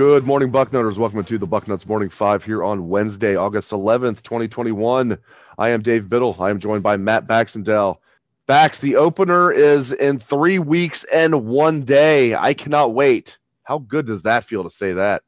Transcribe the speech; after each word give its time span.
Good 0.00 0.24
morning, 0.24 0.50
Bucknutters. 0.50 0.96
Welcome 0.96 1.22
to 1.22 1.36
the 1.36 1.46
Bucknuts 1.46 1.86
Morning 1.86 2.08
Five 2.08 2.42
here 2.42 2.64
on 2.64 2.88
Wednesday, 2.88 3.36
August 3.36 3.70
11th, 3.70 4.22
2021. 4.22 5.18
I 5.58 5.68
am 5.68 5.82
Dave 5.82 6.08
Biddle. 6.08 6.34
I 6.40 6.48
am 6.48 6.58
joined 6.58 6.82
by 6.82 6.96
Matt 6.96 7.26
Baxendale. 7.26 8.00
Bax, 8.46 8.78
the 8.78 8.96
opener 8.96 9.52
is 9.52 9.92
in 9.92 10.18
three 10.18 10.58
weeks 10.58 11.04
and 11.12 11.44
one 11.44 11.82
day. 11.82 12.34
I 12.34 12.54
cannot 12.54 12.94
wait. 12.94 13.36
How 13.62 13.76
good 13.76 14.06
does 14.06 14.22
that 14.22 14.44
feel 14.44 14.64
to 14.64 14.70
say 14.70 14.94
that? 14.94 15.22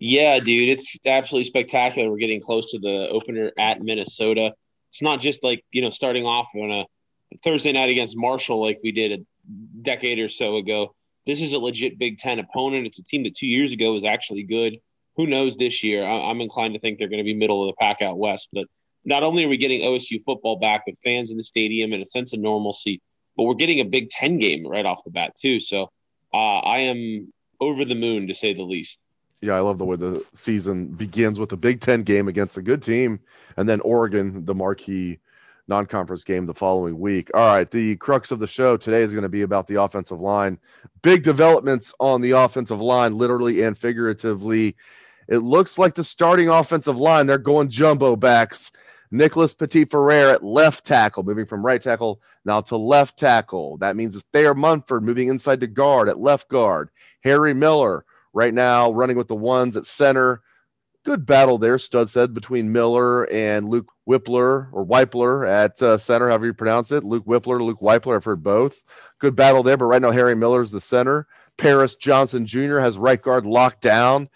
Yeah, 0.00 0.40
dude, 0.40 0.70
it's 0.70 0.96
absolutely 1.04 1.44
spectacular. 1.44 2.10
We're 2.10 2.16
getting 2.16 2.40
close 2.40 2.70
to 2.70 2.78
the 2.78 3.10
opener 3.10 3.52
at 3.58 3.82
Minnesota. 3.82 4.54
It's 4.92 5.02
not 5.02 5.20
just 5.20 5.44
like, 5.44 5.62
you 5.72 5.82
know, 5.82 5.90
starting 5.90 6.24
off 6.24 6.48
on 6.54 6.70
a 6.70 6.86
Thursday 7.44 7.72
night 7.72 7.90
against 7.90 8.16
Marshall 8.16 8.62
like 8.62 8.80
we 8.82 8.92
did 8.92 9.20
a 9.20 9.82
decade 9.82 10.20
or 10.20 10.30
so 10.30 10.56
ago 10.56 10.94
this 11.26 11.42
is 11.42 11.52
a 11.52 11.58
legit 11.58 11.98
Big 11.98 12.18
Ten 12.18 12.38
opponent. 12.38 12.86
It's 12.86 12.98
a 12.98 13.02
team 13.02 13.24
that 13.24 13.36
two 13.36 13.46
years 13.46 13.72
ago 13.72 13.92
was 13.92 14.04
actually 14.04 14.44
good. 14.44 14.78
Who 15.16 15.26
knows 15.26 15.56
this 15.56 15.82
year? 15.82 16.04
I'm 16.04 16.40
inclined 16.40 16.74
to 16.74 16.80
think 16.80 16.98
they're 16.98 17.08
going 17.08 17.18
to 17.18 17.24
be 17.24 17.34
middle 17.34 17.62
of 17.62 17.74
the 17.74 17.84
pack 17.84 18.02
out 18.02 18.18
west. 18.18 18.48
But 18.52 18.66
not 19.04 19.22
only 19.22 19.44
are 19.44 19.48
we 19.48 19.56
getting 19.56 19.80
OSU 19.80 20.22
football 20.24 20.56
back 20.56 20.84
with 20.86 20.96
fans 21.04 21.30
in 21.30 21.36
the 21.36 21.44
stadium 21.44 21.92
and 21.92 22.02
a 22.02 22.06
sense 22.06 22.32
of 22.32 22.40
normalcy, 22.40 23.00
but 23.36 23.44
we're 23.44 23.54
getting 23.54 23.80
a 23.80 23.84
Big 23.84 24.10
Ten 24.10 24.38
game 24.38 24.66
right 24.66 24.86
off 24.86 25.04
the 25.04 25.10
bat 25.10 25.32
too. 25.40 25.58
So 25.60 25.90
uh, 26.32 26.58
I 26.58 26.80
am 26.80 27.32
over 27.60 27.84
the 27.84 27.94
moon 27.94 28.28
to 28.28 28.34
say 28.34 28.52
the 28.52 28.62
least. 28.62 28.98
Yeah, 29.40 29.54
I 29.54 29.60
love 29.60 29.78
the 29.78 29.84
way 29.84 29.96
the 29.96 30.24
season 30.34 30.86
begins 30.88 31.38
with 31.38 31.52
a 31.52 31.56
Big 31.56 31.80
Ten 31.80 32.02
game 32.02 32.28
against 32.28 32.56
a 32.56 32.62
good 32.62 32.82
team, 32.82 33.20
and 33.56 33.68
then 33.68 33.80
Oregon, 33.80 34.44
the 34.44 34.54
marquee 34.54 35.18
non-conference 35.68 36.24
game 36.24 36.46
the 36.46 36.54
following 36.54 36.98
week. 36.98 37.30
All 37.34 37.54
right, 37.54 37.70
the 37.70 37.96
crux 37.96 38.30
of 38.30 38.38
the 38.38 38.46
show 38.46 38.76
today 38.76 39.02
is 39.02 39.12
going 39.12 39.22
to 39.22 39.28
be 39.28 39.42
about 39.42 39.66
the 39.66 39.82
offensive 39.82 40.20
line. 40.20 40.58
Big 41.02 41.22
developments 41.22 41.92
on 41.98 42.20
the 42.20 42.32
offensive 42.32 42.80
line, 42.80 43.16
literally 43.18 43.62
and 43.62 43.76
figuratively. 43.76 44.76
It 45.28 45.38
looks 45.38 45.76
like 45.78 45.94
the 45.94 46.04
starting 46.04 46.48
offensive 46.48 46.98
line, 46.98 47.26
they're 47.26 47.38
going 47.38 47.68
jumbo 47.68 48.16
backs. 48.16 48.70
Nicholas 49.10 49.54
Petit 49.54 49.84
Frere 49.84 50.30
at 50.30 50.44
left 50.44 50.84
tackle, 50.84 51.22
moving 51.22 51.46
from 51.46 51.64
right 51.64 51.80
tackle 51.80 52.20
now 52.44 52.60
to 52.62 52.76
left 52.76 53.16
tackle. 53.16 53.76
That 53.78 53.96
means 53.96 54.20
Thayer 54.32 54.54
Munford 54.54 55.04
moving 55.04 55.28
inside 55.28 55.60
to 55.60 55.66
guard 55.66 56.08
at 56.08 56.20
left 56.20 56.48
guard. 56.48 56.90
Harry 57.22 57.54
Miller 57.54 58.04
right 58.32 58.52
now 58.52 58.90
running 58.92 59.16
with 59.16 59.28
the 59.28 59.36
ones 59.36 59.76
at 59.76 59.86
center 59.86 60.42
good 61.06 61.24
battle 61.24 61.56
there, 61.56 61.78
Stud 61.78 62.10
said, 62.10 62.34
between 62.34 62.72
Miller 62.72 63.30
and 63.30 63.68
Luke 63.68 63.92
Wypler 64.08 64.68
or 64.72 64.84
Wypler 64.84 65.48
at 65.48 65.80
uh, 65.80 65.96
center, 65.96 66.28
however 66.28 66.46
you 66.46 66.52
pronounce 66.52 66.90
it. 66.90 67.04
Luke 67.04 67.24
Wypler, 67.24 67.60
Luke 67.60 67.80
Wypler, 67.80 68.16
I've 68.16 68.24
heard 68.24 68.42
both. 68.42 68.82
Good 69.20 69.36
battle 69.36 69.62
there, 69.62 69.76
but 69.76 69.84
right 69.84 70.02
now 70.02 70.10
Harry 70.10 70.34
Miller 70.34 70.60
is 70.60 70.72
the 70.72 70.80
center. 70.80 71.28
Paris 71.56 71.94
Johnson 71.94 72.44
Jr. 72.44 72.80
has 72.80 72.98
right 72.98 73.22
guard 73.22 73.46
locked 73.46 73.80
down. 73.80 74.28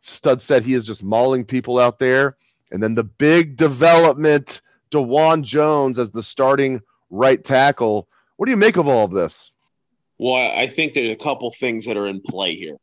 Stud 0.00 0.40
said 0.40 0.64
he 0.64 0.72
is 0.72 0.86
just 0.86 1.04
mauling 1.04 1.44
people 1.44 1.78
out 1.78 1.98
there. 1.98 2.38
And 2.72 2.82
then 2.82 2.94
the 2.94 3.04
big 3.04 3.56
development, 3.56 4.62
Dawand 4.90 5.44
Jones 5.44 5.98
as 5.98 6.10
the 6.10 6.22
starting 6.22 6.80
right 7.10 7.44
tackle. 7.44 8.08
What 8.36 8.46
do 8.46 8.50
you 8.50 8.56
make 8.56 8.78
of 8.78 8.88
all 8.88 9.04
of 9.04 9.12
this? 9.12 9.52
Well, 10.18 10.34
I 10.34 10.68
think 10.68 10.94
there's 10.94 11.12
a 11.12 11.22
couple 11.22 11.50
things 11.52 11.84
that 11.84 11.98
are 11.98 12.06
in 12.06 12.22
play 12.22 12.56
here. 12.56 12.76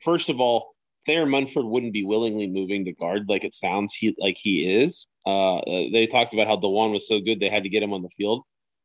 First 0.00 0.28
of 0.28 0.40
all, 0.40 0.74
Thayer 1.08 1.24
Munford 1.24 1.64
wouldn't 1.64 1.94
be 1.94 2.04
willingly 2.04 2.46
moving 2.46 2.84
to 2.84 2.92
guard 2.92 3.30
like 3.30 3.42
it 3.42 3.54
sounds 3.54 3.94
he 3.94 4.14
like 4.18 4.36
he 4.38 4.84
is. 4.84 5.06
Uh, 5.26 5.56
uh 5.56 5.84
they 5.90 6.06
talked 6.06 6.34
about 6.34 6.46
how 6.46 6.56
Dawand 6.56 6.92
was 6.92 7.08
so 7.08 7.18
good 7.18 7.40
they 7.40 7.48
had 7.48 7.62
to 7.62 7.70
get 7.70 7.82
him 7.82 7.94
on 7.94 8.02
the 8.02 8.10
field. 8.16 8.42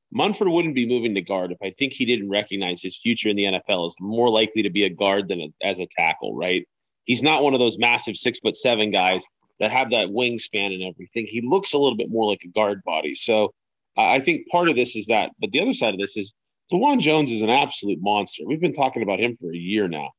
Munford 0.10 0.48
wouldn't 0.48 0.74
be 0.74 0.88
moving 0.88 1.14
to 1.16 1.22
guard 1.22 1.52
if 1.52 1.58
I 1.62 1.74
think 1.78 1.92
he 1.92 2.06
didn't 2.06 2.30
recognize 2.30 2.82
his 2.82 2.98
future 2.98 3.28
in 3.28 3.36
the 3.36 3.44
NFL 3.44 3.90
is 3.90 3.96
more 4.00 4.30
likely 4.30 4.64
to 4.64 4.70
be 4.70 4.86
a 4.86 4.90
guard 4.90 5.28
than 5.28 5.42
a, 5.42 5.68
as 5.68 5.80
a 5.80 5.88
tackle. 5.98 6.34
Right? 6.34 6.66
He's 7.04 7.22
not 7.22 7.44
one 7.44 7.54
of 7.54 7.60
those 7.60 7.78
massive 7.78 8.16
six 8.16 8.40
foot 8.40 8.56
seven 8.56 8.90
guys 8.90 9.22
that 9.60 9.72
have 9.72 9.92
that 9.92 10.08
wingspan 10.08 10.74
and 10.74 10.84
everything. 10.84 11.28
He 11.30 11.42
looks 11.44 11.74
a 11.74 11.78
little 11.78 11.98
bit 11.98 12.10
more 12.10 12.30
like 12.32 12.42
a 12.46 12.48
guard 12.48 12.84
body. 12.86 13.16
So 13.16 13.54
I 13.98 14.22
think 14.22 14.48
part 14.48 14.70
of 14.70 14.78
this 14.78 14.96
is 14.96 15.08
that. 15.08 15.32
But 15.42 15.52
the 15.52 15.60
other 15.60 15.74
side 15.74 15.94
of 15.94 16.00
this 16.00 16.16
is 16.16 16.34
Dawand 16.72 17.02
Jones 17.02 17.32
is 17.32 17.42
an 17.42 17.50
absolute 17.50 18.00
monster. 18.02 18.44
We've 18.48 18.62
been 18.62 18.74
talking 18.74 19.04
about 19.04 19.20
him 19.20 19.36
for 19.42 19.52
a 19.52 19.58
year 19.58 19.90
now 19.90 20.12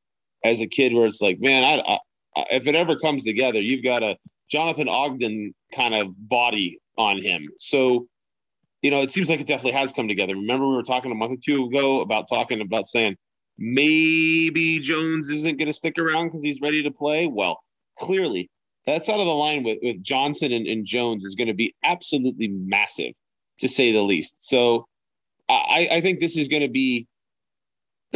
as 0.45 0.61
a 0.61 0.67
kid 0.67 0.93
where 0.93 1.07
it's 1.07 1.21
like, 1.21 1.39
man, 1.39 1.63
I, 1.63 1.95
I, 2.35 2.45
if 2.51 2.67
it 2.67 2.75
ever 2.75 2.95
comes 2.95 3.23
together, 3.23 3.59
you've 3.59 3.83
got 3.83 4.03
a 4.03 4.15
Jonathan 4.49 4.87
Ogden 4.87 5.55
kind 5.73 5.95
of 5.95 6.13
body 6.17 6.79
on 6.97 7.21
him. 7.21 7.49
So, 7.59 8.07
you 8.81 8.91
know, 8.91 9.01
it 9.01 9.09
seems 9.09 9.27
like 9.27 9.39
it 9.39 9.47
definitely 9.47 9.79
has 9.79 9.91
come 9.91 10.07
together. 10.07 10.35
Remember, 10.35 10.67
we 10.67 10.75
were 10.75 10.83
talking 10.83 11.11
a 11.11 11.15
month 11.15 11.31
or 11.31 11.41
two 11.43 11.65
ago 11.65 12.01
about 12.01 12.29
talking 12.29 12.61
about 12.61 12.87
saying 12.87 13.15
maybe 13.57 14.79
Jones 14.79 15.29
isn't 15.29 15.57
going 15.57 15.67
to 15.67 15.73
stick 15.73 15.97
around 15.97 16.27
because 16.27 16.41
he's 16.43 16.61
ready 16.61 16.83
to 16.83 16.91
play. 16.91 17.25
Well, 17.25 17.59
clearly, 17.99 18.51
that 18.85 19.03
side 19.03 19.19
of 19.19 19.25
the 19.25 19.33
line 19.33 19.63
with, 19.63 19.79
with 19.81 20.03
Johnson 20.03 20.51
and, 20.51 20.67
and 20.67 20.85
Jones 20.85 21.25
is 21.25 21.33
going 21.33 21.47
to 21.47 21.55
be 21.55 21.73
absolutely 21.83 22.49
massive, 22.49 23.13
to 23.61 23.67
say 23.67 23.91
the 23.91 24.03
least. 24.03 24.35
So, 24.37 24.87
I, 25.49 25.87
I 25.91 26.01
think 26.01 26.19
this 26.19 26.37
is 26.37 26.47
going 26.47 26.63
to 26.63 26.69
be 26.69 27.07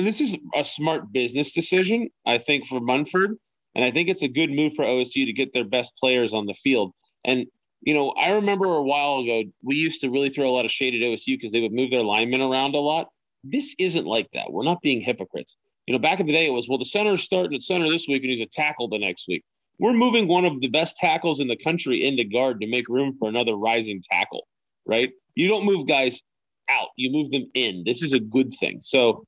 this 0.06 0.22
is 0.22 0.36
a 0.56 0.64
smart 0.64 1.12
business 1.12 1.52
decision, 1.52 2.10
I 2.26 2.38
think, 2.38 2.68
for 2.68 2.80
Munford. 2.80 3.38
And 3.76 3.86
I 3.86 3.92
think 3.92 4.10
it's 4.10 4.24
a 4.24 4.28
good 4.28 4.52
move 4.52 4.74
for 4.76 4.86
OSU 4.86 5.26
to 5.26 5.34
get 5.34 5.54
their 5.54 5.64
best 5.64 5.94
players 6.00 6.34
on 6.34 6.46
the 6.46 6.54
field. 6.54 6.94
And, 7.24 7.46
you 7.82 7.94
know, 7.94 8.12
I 8.12 8.32
remember 8.32 8.66
a 8.66 8.84
while 8.84 9.20
ago, 9.20 9.44
we 9.64 9.76
used 9.76 10.02
to 10.02 10.10
really 10.10 10.30
throw 10.30 10.50
a 10.50 10.52
lot 10.52 10.66
of 10.66 10.72
shade 10.72 10.96
at 10.96 11.08
OSU 11.08 11.38
because 11.38 11.52
they 11.52 11.62
would 11.62 11.72
move 11.72 11.92
their 11.92 12.04
linemen 12.04 12.42
around 12.42 12.76
a 12.76 12.80
lot. 12.80 13.08
This 13.44 13.74
isn't 13.78 14.06
like 14.06 14.30
that. 14.34 14.52
We're 14.52 14.64
not 14.64 14.82
being 14.82 15.02
hypocrites. 15.02 15.56
You 15.88 15.94
know, 15.94 16.00
back 16.00 16.20
in 16.20 16.28
the 16.28 16.34
day, 16.34 16.46
it 16.46 16.52
was, 16.52 16.68
well, 16.68 16.78
the 16.78 16.86
center's 16.86 17.24
starting 17.24 17.56
at 17.56 17.64
center 17.64 17.90
this 17.90 18.06
week 18.08 18.24
and 18.24 18.32
he's 18.32 18.46
a 18.46 18.50
tackle 18.52 18.90
the 18.90 19.00
next 19.00 19.26
week. 19.28 19.44
We're 19.80 19.94
moving 19.94 20.28
one 20.28 20.46
of 20.46 20.60
the 20.60 20.68
best 20.68 20.98
tackles 20.98 21.40
in 21.40 21.48
the 21.48 21.56
country 21.56 22.06
into 22.06 22.26
guard 22.26 22.60
to 22.62 22.68
make 22.68 22.90
room 22.90 23.16
for 23.18 23.30
another 23.30 23.56
rising 23.56 24.04
tackle, 24.12 24.46
right? 24.86 25.12
You 25.36 25.48
don't 25.48 25.66
move 25.66 25.88
guys 25.88 26.22
out, 26.70 26.90
you 26.98 27.10
move 27.12 27.32
them 27.32 27.50
in. 27.54 27.84
This 27.86 28.04
is 28.04 28.12
a 28.14 28.20
good 28.20 28.54
thing. 28.60 28.80
So 28.82 29.24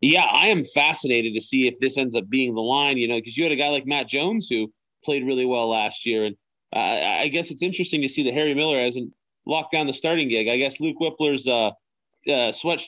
yeah, 0.00 0.24
I 0.24 0.48
am 0.48 0.64
fascinated 0.64 1.34
to 1.34 1.40
see 1.40 1.66
if 1.66 1.78
this 1.80 1.96
ends 1.96 2.14
up 2.14 2.28
being 2.28 2.54
the 2.54 2.60
line, 2.60 2.98
you 2.98 3.08
know, 3.08 3.16
because 3.16 3.36
you 3.36 3.42
had 3.42 3.52
a 3.52 3.56
guy 3.56 3.68
like 3.68 3.86
Matt 3.86 4.08
Jones 4.08 4.46
who 4.48 4.72
played 5.04 5.26
really 5.26 5.44
well 5.44 5.68
last 5.68 6.06
year. 6.06 6.24
And 6.24 6.36
uh, 6.74 7.22
I 7.22 7.28
guess 7.28 7.50
it's 7.50 7.62
interesting 7.62 8.02
to 8.02 8.08
see 8.08 8.22
that 8.24 8.34
Harry 8.34 8.54
Miller 8.54 8.78
hasn't 8.78 9.12
locked 9.46 9.72
down 9.72 9.86
the 9.86 9.92
starting 9.92 10.28
gig. 10.28 10.48
I 10.48 10.56
guess 10.56 10.78
Luke 10.78 10.96
Wypler's 11.00 11.46
uh, 11.46 11.70
uh, 12.30 12.52
sweat 12.52 12.80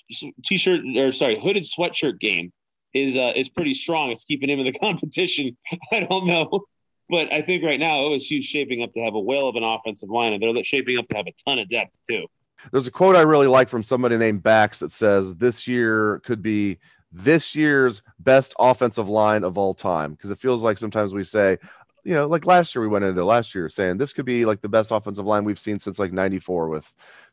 t-shirt 0.45 0.83
or 0.97 1.13
sorry, 1.13 1.41
hooded 1.41 1.65
sweatshirt 1.65 2.21
game 2.21 2.53
is 2.95 3.17
uh, 3.17 3.33
is 3.35 3.49
pretty 3.49 3.75
strong. 3.75 4.11
It's 4.11 4.25
keeping 4.25 4.49
him 4.49 4.61
in 4.61 4.67
the 4.67 4.73
competition. 4.79 5.57
I 5.93 6.01
don't 6.01 6.27
know. 6.27 6.65
But 7.09 7.35
I 7.35 7.43
think 7.43 7.65
right 7.65 7.81
now 7.81 7.97
OSU's 7.97 8.47
shaping 8.47 8.85
up 8.85 8.95
to 8.95 9.01
have 9.01 9.15
a 9.15 9.21
whale 9.21 9.49
of 9.49 9.57
an 9.57 9.65
offensive 9.65 10.09
line, 10.09 10.33
and 10.33 10.41
they're 10.41 10.65
shaping 10.65 10.97
up 10.97 11.09
to 11.09 11.17
have 11.17 11.27
a 11.27 11.33
ton 11.45 11.59
of 11.59 11.69
depth 11.69 11.97
too. 12.09 12.27
There's 12.71 12.87
a 12.87 12.91
quote 12.91 13.17
I 13.17 13.23
really 13.23 13.49
like 13.49 13.69
from 13.69 13.83
somebody 13.83 14.17
named 14.17 14.45
Bax 14.45 14.79
that 14.79 14.93
says 14.93 15.35
this 15.35 15.67
year 15.67 16.21
could 16.25 16.43
be 16.43 16.79
this 17.13 17.55
year's 17.57 18.03
best 18.19 18.55
offensive 18.59 19.09
line 19.09 19.45
of 19.45 19.59
all 19.59 19.75
time. 19.75 20.13
Because 20.13 20.31
it 20.31 20.41
feels 20.41 20.63
like 20.63 20.79
sometimes 20.79 21.13
we 21.15 21.25
say 21.25 21.59
you 22.05 22.15
know, 22.15 22.27
like 22.27 22.47
last 22.47 22.75
year 22.75 22.83
we 22.83 22.89
went 22.89 23.05
into 23.05 23.25
last 23.25 23.55
year 23.55 23.69
saying 23.69 23.99
this 23.99 24.13
could 24.13 24.25
be 24.25 24.45
like 24.45 24.61
the 24.61 24.69
best 24.69 24.91
offensive 24.91 25.27
line 25.27 25.45
we've 25.45 25.59
seen 25.59 25.79
since 25.79 25.99
like 25.99 26.13
'94 26.13 26.69
with 26.69 26.93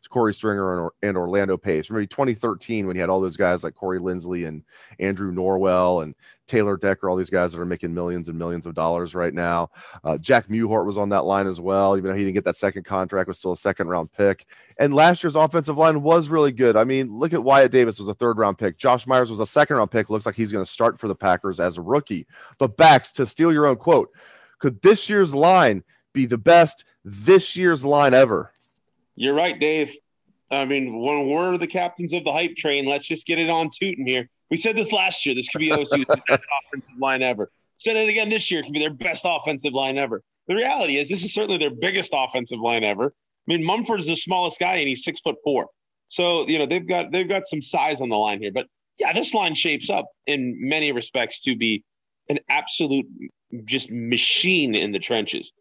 Korey 0.10 0.34
Stringer 0.34 0.80
and, 0.80 0.92
and 1.02 1.18
Orlando 1.18 1.58
Pace. 1.58 1.90
Remember 1.90 2.06
2013 2.06 2.88
when 2.88 2.96
you 2.96 3.02
had 3.02 3.10
all 3.10 3.22
those 3.22 3.38
guys 3.38 3.64
like 3.64 3.76
Corey 3.76 4.00
Linsley 4.00 4.48
and 4.48 4.64
Andrew 5.00 5.32
Norwell 5.32 6.04
and 6.04 6.16
Taylor 6.48 6.78
Decker, 6.78 7.10
all 7.10 7.18
these 7.18 7.30
guys 7.30 7.52
that 7.52 7.60
are 7.60 7.66
making 7.66 7.94
millions 7.94 8.30
and 8.30 8.38
millions 8.38 8.66
of 8.66 8.74
dollars 8.74 9.14
right 9.14 9.34
now. 9.34 9.70
Uh, 10.04 10.18
Jack 10.18 10.48
Mewhort 10.48 10.86
was 10.86 10.98
on 10.98 11.10
that 11.10 11.26
line 11.26 11.46
as 11.46 11.60
well, 11.60 11.98
even 11.98 12.10
though 12.10 12.18
he 12.18 12.24
didn't 12.24 12.36
get 12.36 12.46
that 12.46 12.56
second 12.56 12.84
contract, 12.84 13.28
was 13.28 13.38
still 13.38 13.52
a 13.52 13.58
second 13.58 13.90
round 13.90 14.12
pick. 14.12 14.46
And 14.80 14.94
last 14.94 15.24
year's 15.24 15.36
offensive 15.36 15.78
line 15.78 16.02
was 16.02 16.30
really 16.30 16.52
good. 16.52 16.78
I 16.78 16.84
mean, 16.84 17.14
look 17.14 17.34
at 17.34 17.44
Wyatt 17.44 17.72
Davis 17.72 18.00
was 18.00 18.08
a 18.08 18.14
third 18.14 18.38
round 18.38 18.58
pick. 18.58 18.78
Josh 18.78 19.06
Myers 19.06 19.30
was 19.30 19.42
a 19.42 19.46
second 19.46 19.78
round 19.78 19.92
pick. 19.92 20.10
Looks 20.10 20.26
like 20.26 20.36
he's 20.36 20.52
going 20.52 20.66
to 20.66 20.72
start 20.72 21.00
for 21.00 21.08
the 21.08 21.16
Packers 21.16 21.60
as 21.60 21.78
a 21.78 21.82
rookie. 21.82 22.26
But 22.58 22.78
Bax 22.78 23.12
to 23.14 23.26
steal 23.26 23.52
your 23.52 23.68
own 23.68 23.76
quote, 23.76 24.10
could 24.60 24.82
this 24.82 25.10
year's 25.10 25.34
line 25.34 25.84
be 26.14 26.26
the 26.26 26.38
best 26.38 26.84
this 27.04 27.56
year's 27.56 27.86
line 27.86 28.14
ever? 28.14 28.52
You're 29.16 29.34
right, 29.34 29.60
Dave. 29.60 29.96
I 30.50 30.66
mean, 30.66 31.02
when 31.02 31.30
we're 31.30 31.58
the 31.58 31.68
captains 31.68 32.14
of 32.14 32.24
the 32.24 32.32
hype 32.32 32.56
train, 32.56 32.86
let's 32.86 33.06
just 33.06 33.26
get 33.26 33.40
it 33.40 33.50
on 33.50 33.70
tooting 33.70 34.08
here. 34.08 34.30
We 34.50 34.58
said 34.58 34.78
this 34.78 34.92
last 34.92 35.26
year. 35.26 35.36
This 35.36 35.50
could 35.50 35.60
be 35.60 35.70
OSU's 35.70 36.06
best 36.28 36.44
offensive 36.70 37.00
line 37.00 37.22
ever. 37.22 37.52
Said 37.76 37.98
it 37.98 38.08
again 38.08 38.30
this 38.30 38.50
year. 38.50 38.62
It 38.62 38.64
could 38.64 38.74
be 38.74 38.80
their 38.80 38.94
best 38.94 39.24
offensive 39.26 39.74
line 39.74 39.98
ever. 39.98 40.24
The 40.48 40.56
reality 40.56 40.98
is, 40.98 41.10
this 41.10 41.24
is 41.24 41.34
certainly 41.34 41.58
their 41.58 41.70
biggest 41.70 42.12
offensive 42.14 42.60
line 42.60 42.84
ever. 42.84 43.08
I 43.08 43.54
mean, 43.54 43.66
Munford 43.66 44.00
is 44.00 44.08
the 44.08 44.16
smallest 44.16 44.60
guy, 44.60 44.76
and 44.76 44.88
he's 44.88 45.04
six 45.04 45.20
foot 45.20 45.36
four. 45.44 45.68
So 46.10 46.48
you 46.48 46.58
know 46.58 46.66
they've 46.66 46.88
got 46.88 47.12
they've 47.12 47.28
got 47.28 47.48
some 47.48 47.62
size 47.62 48.02
on 48.02 48.10
the 48.10 48.16
line 48.16 48.40
here. 48.40 48.52
But 48.54 48.68
yeah, 48.98 49.14
this 49.14 49.34
line 49.34 49.56
shapes 49.56 49.90
up 49.90 50.06
in 50.26 50.56
many 50.60 50.92
respects 50.92 51.40
to 51.42 51.56
be 51.56 51.84
an 52.30 52.40
absolute 52.50 53.06
just 53.66 53.90
machine 53.92 54.76
in 54.76 54.92
the 54.92 55.00
trenches. 55.00 55.52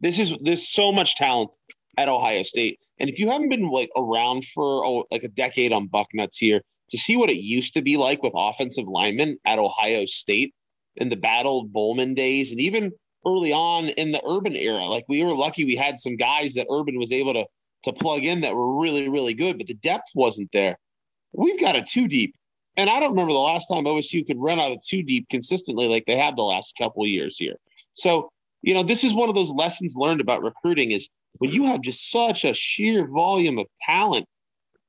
This 0.00 0.18
is 0.18 0.34
there's 0.42 0.68
so 0.68 0.92
much 0.92 1.16
talent 1.16 1.50
at 1.96 2.08
Ohio 2.08 2.42
State. 2.42 2.78
And 2.98 3.08
if 3.08 3.18
you 3.18 3.30
haven't 3.30 3.48
been 3.48 3.68
like 3.70 3.90
around 3.96 4.44
for 4.46 4.84
oh, 4.84 5.04
like 5.10 5.22
a 5.22 5.28
decade 5.28 5.72
on 5.72 5.88
Bucknuts 5.88 6.36
here 6.38 6.62
to 6.90 6.98
see 6.98 7.16
what 7.16 7.30
it 7.30 7.38
used 7.38 7.74
to 7.74 7.82
be 7.82 7.96
like 7.96 8.22
with 8.22 8.32
offensive 8.34 8.86
linemen 8.86 9.38
at 9.44 9.58
Ohio 9.58 10.06
State 10.06 10.54
in 10.96 11.08
the 11.08 11.16
battled 11.16 11.72
Bollman 11.72 12.14
days, 12.16 12.50
and 12.50 12.60
even 12.60 12.92
early 13.26 13.52
on 13.52 13.88
in 13.88 14.12
the 14.12 14.22
Urban 14.26 14.54
era, 14.54 14.86
like 14.86 15.04
we 15.08 15.22
were 15.22 15.34
lucky 15.34 15.64
we 15.64 15.76
had 15.76 16.00
some 16.00 16.16
guys 16.16 16.54
that 16.54 16.66
Urban 16.70 16.98
was 16.98 17.12
able 17.12 17.34
to 17.34 17.46
to 17.84 17.92
plug 17.92 18.24
in 18.24 18.40
that 18.40 18.54
were 18.54 18.80
really 18.80 19.08
really 19.08 19.34
good, 19.34 19.58
but 19.58 19.66
the 19.66 19.74
depth 19.74 20.08
wasn't 20.14 20.50
there. 20.52 20.78
We've 21.32 21.60
got 21.60 21.76
a 21.76 21.82
two 21.82 22.08
deep, 22.08 22.34
and 22.76 22.90
I 22.90 23.00
don't 23.00 23.10
remember 23.10 23.32
the 23.32 23.38
last 23.38 23.66
time 23.66 23.84
OSU 23.84 24.26
could 24.26 24.38
run 24.38 24.58
out 24.58 24.72
of 24.72 24.78
two 24.82 25.02
deep 25.02 25.28
consistently 25.30 25.88
like 25.88 26.04
they 26.06 26.16
have 26.16 26.36
the 26.36 26.42
last 26.42 26.74
couple 26.80 27.02
of 27.02 27.08
years 27.08 27.36
here. 27.38 27.56
So 27.94 28.30
you 28.62 28.74
know, 28.74 28.82
this 28.82 29.04
is 29.04 29.14
one 29.14 29.28
of 29.28 29.34
those 29.34 29.50
lessons 29.50 29.94
learned 29.96 30.20
about 30.20 30.42
recruiting 30.42 30.90
is 30.90 31.08
when 31.38 31.52
you 31.52 31.66
have 31.66 31.82
just 31.82 32.10
such 32.10 32.44
a 32.44 32.52
sheer 32.52 33.06
volume 33.06 33.58
of 33.58 33.66
talent, 33.88 34.26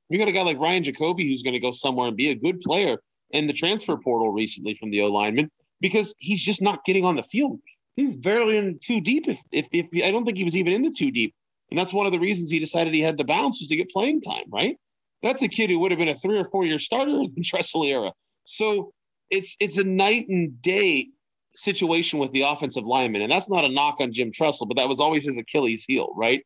you 0.09 0.17
got 0.17 0.27
a 0.27 0.31
guy 0.31 0.41
like 0.41 0.57
Ryan 0.57 0.83
Jacoby 0.83 1.27
who's 1.27 1.43
going 1.43 1.53
to 1.53 1.59
go 1.59 1.71
somewhere 1.71 2.07
and 2.07 2.17
be 2.17 2.29
a 2.29 2.35
good 2.35 2.59
player 2.61 2.97
in 3.31 3.45
the 3.45 3.53
transfer 3.53 3.95
portal 3.97 4.31
recently 4.31 4.75
from 4.79 4.89
the 4.89 5.01
O 5.01 5.07
lineman 5.07 5.51
because 5.79 6.13
he's 6.17 6.41
just 6.41 6.61
not 6.61 6.85
getting 6.85 7.05
on 7.05 7.17
the 7.17 7.23
field. 7.23 7.59
He's 7.95 8.15
barely 8.15 8.57
in 8.57 8.79
two 8.83 8.99
deep. 8.99 9.27
If, 9.27 9.39
if, 9.51 9.65
if 9.71 10.03
I 10.03 10.11
don't 10.11 10.25
think 10.25 10.37
he 10.37 10.43
was 10.43 10.55
even 10.55 10.73
in 10.73 10.81
the 10.81 10.91
two 10.91 11.11
deep, 11.11 11.35
and 11.69 11.77
that's 11.77 11.93
one 11.93 12.05
of 12.05 12.13
the 12.13 12.19
reasons 12.19 12.49
he 12.49 12.59
decided 12.59 12.93
he 12.93 13.01
had 13.01 13.17
to 13.17 13.25
bounce 13.25 13.59
was 13.59 13.67
to 13.67 13.75
get 13.75 13.91
playing 13.91 14.21
time. 14.21 14.45
Right? 14.49 14.77
That's 15.23 15.41
a 15.41 15.47
kid 15.47 15.69
who 15.69 15.79
would 15.79 15.91
have 15.91 15.99
been 15.99 16.07
a 16.07 16.17
three 16.17 16.37
or 16.37 16.45
four 16.45 16.65
year 16.65 16.79
starter 16.79 17.11
in 17.11 17.33
Tressel 17.43 17.83
era. 17.83 18.11
So 18.45 18.93
it's 19.29 19.55
it's 19.59 19.77
a 19.77 19.83
night 19.83 20.27
and 20.29 20.61
day 20.61 21.09
situation 21.55 22.19
with 22.19 22.31
the 22.31 22.41
offensive 22.41 22.85
lineman, 22.85 23.21
and 23.21 23.31
that's 23.31 23.49
not 23.49 23.65
a 23.65 23.69
knock 23.69 23.97
on 23.99 24.13
Jim 24.13 24.31
Tressel, 24.31 24.67
but 24.67 24.77
that 24.77 24.87
was 24.87 24.99
always 24.99 25.25
his 25.25 25.37
Achilles 25.37 25.85
heel, 25.87 26.13
right? 26.15 26.43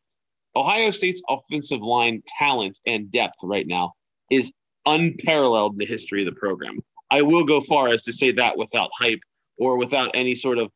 Ohio 0.54 0.90
State's 0.90 1.22
offensive 1.28 1.80
line 1.80 2.22
talent 2.38 2.78
and 2.86 3.10
depth 3.10 3.36
right 3.42 3.66
now 3.66 3.92
is 4.30 4.50
unparalleled 4.86 5.72
in 5.72 5.78
the 5.78 5.86
history 5.86 6.26
of 6.26 6.34
the 6.34 6.38
program. 6.38 6.80
I 7.10 7.22
will 7.22 7.44
go 7.44 7.60
far 7.60 7.88
as 7.88 8.02
to 8.04 8.12
say 8.12 8.32
that 8.32 8.56
without 8.56 8.90
hype 8.98 9.20
or 9.58 9.76
without 9.76 10.10
any 10.14 10.34
sort 10.34 10.58
of 10.58 10.70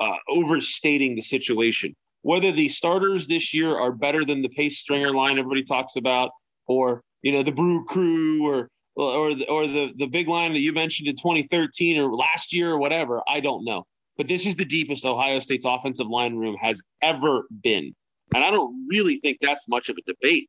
uh, 0.00 0.16
overstating 0.28 1.14
the 1.14 1.22
situation. 1.22 1.94
Whether 2.22 2.52
the 2.52 2.68
starters 2.68 3.26
this 3.26 3.52
year 3.52 3.78
are 3.78 3.92
better 3.92 4.24
than 4.24 4.42
the 4.42 4.48
pace 4.48 4.78
stringer 4.78 5.12
line 5.12 5.38
everybody 5.38 5.64
talks 5.64 5.96
about, 5.96 6.30
or 6.66 7.02
you 7.22 7.32
know 7.32 7.42
the 7.42 7.52
Brew 7.52 7.84
Crew, 7.84 8.46
or 8.46 8.68
or 8.96 9.34
the, 9.34 9.48
or 9.48 9.66
the 9.66 9.92
the 9.96 10.06
big 10.06 10.28
line 10.28 10.52
that 10.52 10.60
you 10.60 10.72
mentioned 10.72 11.08
in 11.08 11.16
2013 11.16 11.98
or 11.98 12.14
last 12.14 12.52
year 12.52 12.72
or 12.72 12.78
whatever. 12.78 13.22
I 13.26 13.40
don't 13.40 13.64
know, 13.64 13.86
but 14.16 14.28
this 14.28 14.46
is 14.46 14.56
the 14.56 14.64
deepest 14.64 15.04
Ohio 15.04 15.40
State's 15.40 15.64
offensive 15.64 16.08
line 16.08 16.36
room 16.36 16.56
has 16.60 16.80
ever 17.00 17.44
been, 17.62 17.94
and 18.34 18.44
I 18.44 18.50
don't 18.50 18.86
really 18.88 19.18
think 19.20 19.38
that's 19.40 19.66
much 19.68 19.88
of 19.88 19.96
a 19.96 20.02
debate. 20.02 20.48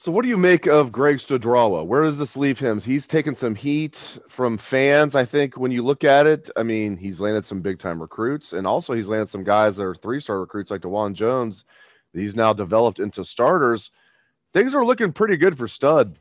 So, 0.00 0.12
what 0.12 0.22
do 0.22 0.28
you 0.28 0.36
make 0.36 0.66
of 0.66 0.92
Greg 0.92 1.16
Studrawa? 1.16 1.84
Where 1.84 2.04
does 2.04 2.18
this 2.18 2.36
leave 2.36 2.60
him? 2.60 2.80
He's 2.80 3.08
taken 3.08 3.34
some 3.34 3.56
heat 3.56 4.20
from 4.28 4.56
fans. 4.56 5.16
I 5.16 5.24
think 5.24 5.56
when 5.56 5.72
you 5.72 5.82
look 5.82 6.04
at 6.04 6.24
it, 6.24 6.48
I 6.56 6.62
mean, 6.62 6.96
he's 6.96 7.18
landed 7.18 7.44
some 7.44 7.62
big 7.62 7.80
time 7.80 8.00
recruits, 8.00 8.52
and 8.52 8.64
also 8.64 8.94
he's 8.94 9.08
landed 9.08 9.28
some 9.28 9.42
guys 9.42 9.74
that 9.74 9.82
are 9.82 9.96
three 9.96 10.20
star 10.20 10.38
recruits 10.38 10.70
like 10.70 10.82
Dawand 10.82 11.14
Jones. 11.14 11.64
He's 12.12 12.36
now 12.36 12.52
developed 12.52 13.00
into 13.00 13.24
starters. 13.24 13.90
Things 14.52 14.74
are 14.74 14.84
looking 14.84 15.12
pretty 15.12 15.36
good 15.36 15.58
for 15.58 15.68
Stud. 15.68 16.18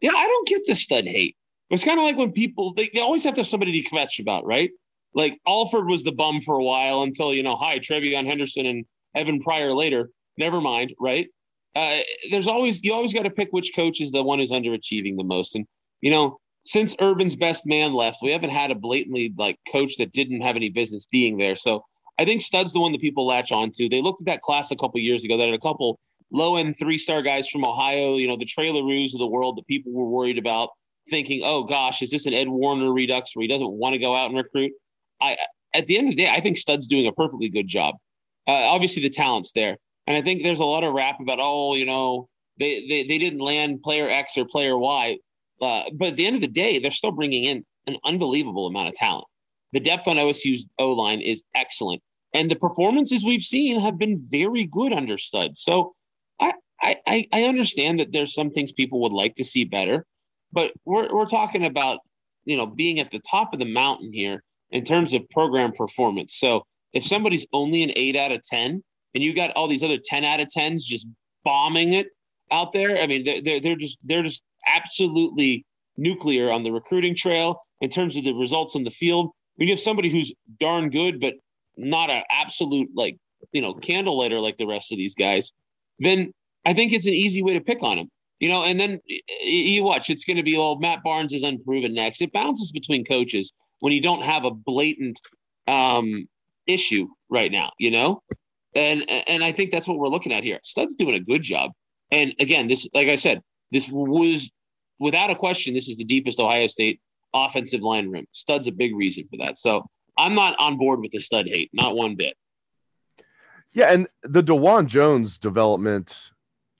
Yeah, 0.00 0.12
I 0.14 0.26
don't 0.26 0.48
get 0.48 0.66
the 0.66 0.74
stud 0.74 1.04
hate. 1.04 1.36
It's 1.70 1.84
kind 1.84 1.98
of 1.98 2.04
like 2.04 2.16
when 2.16 2.32
people 2.32 2.72
they, 2.74 2.90
they 2.92 3.00
always 3.00 3.24
have 3.24 3.34
to 3.34 3.40
have 3.40 3.48
somebody 3.48 3.82
to 3.82 3.88
kvetch 3.88 4.20
about, 4.20 4.44
right? 4.44 4.70
Like 5.14 5.40
Alford 5.46 5.86
was 5.86 6.02
the 6.02 6.12
bum 6.12 6.40
for 6.42 6.56
a 6.56 6.62
while 6.62 7.02
until 7.02 7.32
you 7.32 7.42
know, 7.42 7.56
hi, 7.56 7.78
TreVeyon 7.78 8.26
Henderson 8.28 8.66
and 8.66 8.84
Evan 9.14 9.40
Pryor 9.40 9.72
later. 9.72 10.10
Never 10.36 10.60
mind, 10.60 10.94
right? 11.00 11.28
Uh, 11.74 12.00
there's 12.30 12.46
always 12.46 12.82
you 12.84 12.92
always 12.92 13.12
got 13.12 13.22
to 13.22 13.30
pick 13.30 13.48
which 13.50 13.72
coach 13.74 14.00
is 14.00 14.12
the 14.12 14.22
one 14.22 14.38
who's 14.38 14.50
underachieving 14.50 15.16
the 15.16 15.24
most. 15.24 15.54
And 15.54 15.66
you 16.00 16.10
know, 16.10 16.38
since 16.62 16.94
Urban's 17.00 17.36
best 17.36 17.66
man 17.66 17.94
left, 17.94 18.18
we 18.22 18.32
haven't 18.32 18.50
had 18.50 18.70
a 18.70 18.74
blatantly 18.74 19.32
like 19.36 19.58
coach 19.72 19.96
that 19.98 20.12
didn't 20.12 20.42
have 20.42 20.56
any 20.56 20.68
business 20.68 21.06
being 21.06 21.38
there. 21.38 21.56
So 21.56 21.84
I 22.18 22.24
think 22.24 22.42
Stud's 22.42 22.72
the 22.72 22.80
one 22.80 22.92
that 22.92 23.00
people 23.00 23.26
latch 23.26 23.50
onto. 23.50 23.88
They 23.88 24.02
looked 24.02 24.22
at 24.22 24.26
that 24.26 24.42
class 24.42 24.70
a 24.70 24.76
couple 24.76 25.00
years 25.00 25.24
ago. 25.24 25.36
That 25.36 25.46
had 25.46 25.54
a 25.54 25.58
couple 25.58 25.98
low 26.30 26.56
end 26.56 26.76
three 26.78 26.98
star 26.98 27.22
guys 27.22 27.48
from 27.48 27.64
Ohio, 27.64 28.16
you 28.16 28.28
know, 28.28 28.36
the 28.36 28.44
Trey 28.44 28.68
Lerouxs 28.68 29.14
of 29.14 29.20
the 29.20 29.26
world 29.26 29.56
that 29.58 29.66
people 29.66 29.92
were 29.92 30.08
worried 30.08 30.38
about, 30.38 30.70
thinking, 31.10 31.42
oh 31.44 31.64
gosh, 31.64 32.02
is 32.02 32.10
this 32.10 32.26
an 32.26 32.34
Ed 32.34 32.48
Warner 32.48 32.92
redux 32.92 33.34
where 33.34 33.42
he 33.42 33.48
doesn't 33.48 33.72
want 33.72 33.94
to 33.94 34.00
go 34.00 34.14
out 34.14 34.28
and 34.28 34.36
recruit? 34.36 34.72
I 35.20 35.36
at 35.74 35.86
the 35.86 35.98
end 35.98 36.08
of 36.08 36.16
the 36.16 36.24
day, 36.24 36.30
I 36.30 36.40
think 36.40 36.56
Stud's 36.56 36.86
doing 36.86 37.06
a 37.06 37.12
perfectly 37.12 37.48
good 37.48 37.68
job. 37.68 37.96
Uh, 38.48 38.52
obviously, 38.52 39.02
the 39.02 39.10
talent's 39.10 39.52
there, 39.52 39.76
and 40.06 40.16
I 40.16 40.22
think 40.22 40.42
there's 40.42 40.60
a 40.60 40.64
lot 40.64 40.84
of 40.84 40.94
rap 40.94 41.20
about, 41.20 41.38
oh, 41.40 41.74
you 41.74 41.84
know, 41.84 42.28
they 42.58 42.86
they, 42.88 43.06
they 43.06 43.18
didn't 43.18 43.40
land 43.40 43.82
player 43.82 44.08
X 44.08 44.36
or 44.36 44.44
player 44.44 44.78
Y, 44.78 45.18
uh, 45.60 45.82
but 45.92 46.08
at 46.08 46.16
the 46.16 46.26
end 46.26 46.36
of 46.36 46.42
the 46.42 46.48
day, 46.48 46.78
they're 46.78 46.90
still 46.90 47.12
bringing 47.12 47.44
in 47.44 47.64
an 47.86 47.96
unbelievable 48.04 48.66
amount 48.66 48.88
of 48.88 48.94
talent. 48.94 49.26
The 49.72 49.80
depth 49.80 50.06
on 50.08 50.16
OSU's 50.16 50.66
O 50.78 50.92
line 50.92 51.20
is 51.20 51.42
excellent, 51.54 52.02
and 52.32 52.50
the 52.50 52.56
performances 52.56 53.24
we've 53.24 53.42
seen 53.42 53.80
have 53.80 53.98
been 53.98 54.24
very 54.30 54.64
good 54.64 54.92
under 54.92 55.18
Stud. 55.18 55.58
So 55.58 55.94
I, 56.80 56.96
I, 57.06 57.26
I 57.32 57.42
understand 57.44 58.00
that 58.00 58.08
there's 58.12 58.34
some 58.34 58.50
things 58.50 58.72
people 58.72 59.00
would 59.02 59.12
like 59.12 59.36
to 59.36 59.44
see 59.44 59.64
better, 59.64 60.04
but 60.52 60.72
we're, 60.84 61.12
we're 61.14 61.26
talking 61.28 61.64
about, 61.64 62.00
you 62.44 62.56
know, 62.56 62.66
being 62.66 63.00
at 63.00 63.10
the 63.10 63.20
top 63.28 63.52
of 63.52 63.58
the 63.58 63.72
mountain 63.72 64.12
here 64.12 64.42
in 64.70 64.84
terms 64.84 65.12
of 65.12 65.28
program 65.30 65.72
performance. 65.72 66.36
So 66.38 66.64
if 66.92 67.04
somebody's 67.06 67.46
only 67.52 67.82
an 67.82 67.92
eight 67.96 68.16
out 68.16 68.32
of 68.32 68.42
10 68.42 68.82
and 69.14 69.24
you 69.24 69.34
got 69.34 69.52
all 69.52 69.68
these 69.68 69.82
other 69.82 69.98
10 70.02 70.24
out 70.24 70.40
of 70.40 70.48
10s 70.56 70.80
just 70.80 71.06
bombing 71.44 71.92
it 71.92 72.08
out 72.50 72.72
there, 72.72 72.98
I 72.98 73.06
mean, 73.06 73.24
they're, 73.24 73.42
they're, 73.42 73.60
they're 73.60 73.76
just, 73.76 73.98
they're 74.02 74.22
just 74.22 74.42
absolutely 74.66 75.64
nuclear 75.96 76.50
on 76.50 76.62
the 76.62 76.70
recruiting 76.70 77.14
trail 77.14 77.62
in 77.80 77.90
terms 77.90 78.16
of 78.16 78.24
the 78.24 78.32
results 78.32 78.74
in 78.74 78.84
the 78.84 78.90
field. 78.90 79.30
When 79.56 79.68
you 79.68 79.74
have 79.74 79.80
somebody 79.80 80.10
who's 80.10 80.32
darn 80.60 80.90
good, 80.90 81.20
but 81.20 81.34
not 81.76 82.10
an 82.10 82.22
absolute 82.30 82.90
like, 82.94 83.16
you 83.52 83.62
know, 83.62 83.74
candle 83.74 84.18
lighter 84.18 84.40
like 84.40 84.58
the 84.58 84.66
rest 84.66 84.92
of 84.92 84.98
these 84.98 85.14
guys, 85.14 85.52
then 85.98 86.32
I 86.66 86.74
think 86.74 86.92
it's 86.92 87.06
an 87.06 87.14
easy 87.14 87.42
way 87.42 87.54
to 87.54 87.60
pick 87.60 87.82
on 87.82 87.96
him. 87.96 88.10
You 88.38 88.50
know, 88.50 88.64
and 88.64 88.78
then 88.78 89.00
you 89.42 89.82
watch, 89.82 90.10
it's 90.10 90.24
going 90.24 90.36
to 90.36 90.42
be, 90.42 90.58
oh, 90.58 90.76
Matt 90.76 91.02
Barnes 91.02 91.32
is 91.32 91.42
unproven 91.42 91.94
next. 91.94 92.20
It 92.20 92.34
bounces 92.34 92.70
between 92.70 93.02
coaches 93.02 93.52
when 93.80 93.94
you 93.94 94.02
don't 94.02 94.22
have 94.22 94.44
a 94.44 94.50
blatant 94.50 95.18
um, 95.66 96.28
issue 96.66 97.08
right 97.30 97.50
now, 97.50 97.70
you 97.78 97.90
know? 97.90 98.22
And 98.74 99.10
and 99.26 99.42
I 99.42 99.52
think 99.52 99.72
that's 99.72 99.88
what 99.88 99.96
we're 99.96 100.08
looking 100.08 100.32
at 100.32 100.44
here. 100.44 100.60
Stud's 100.64 100.96
doing 100.96 101.14
a 101.14 101.20
good 101.20 101.42
job. 101.42 101.70
And 102.10 102.34
again, 102.38 102.68
this, 102.68 102.86
like 102.92 103.08
I 103.08 103.16
said, 103.16 103.40
this 103.72 103.88
was 103.88 104.50
without 104.98 105.30
a 105.30 105.34
question, 105.34 105.72
this 105.72 105.88
is 105.88 105.96
the 105.96 106.04
deepest 106.04 106.38
Ohio 106.38 106.66
State 106.66 107.00
offensive 107.32 107.80
line 107.80 108.10
room. 108.10 108.26
Stud's 108.32 108.66
a 108.66 108.72
big 108.72 108.94
reason 108.94 109.24
for 109.30 109.38
that. 109.38 109.58
So 109.58 109.86
I'm 110.18 110.34
not 110.34 110.56
on 110.58 110.76
board 110.76 111.00
with 111.00 111.12
the 111.12 111.20
stud 111.20 111.46
hate, 111.46 111.70
not 111.72 111.96
one 111.96 112.16
bit. 112.16 112.34
Yeah, 113.72 113.92
and 113.92 114.08
the 114.22 114.42
Dawand 114.42 114.88
Jones 114.88 115.38
development 115.38 116.32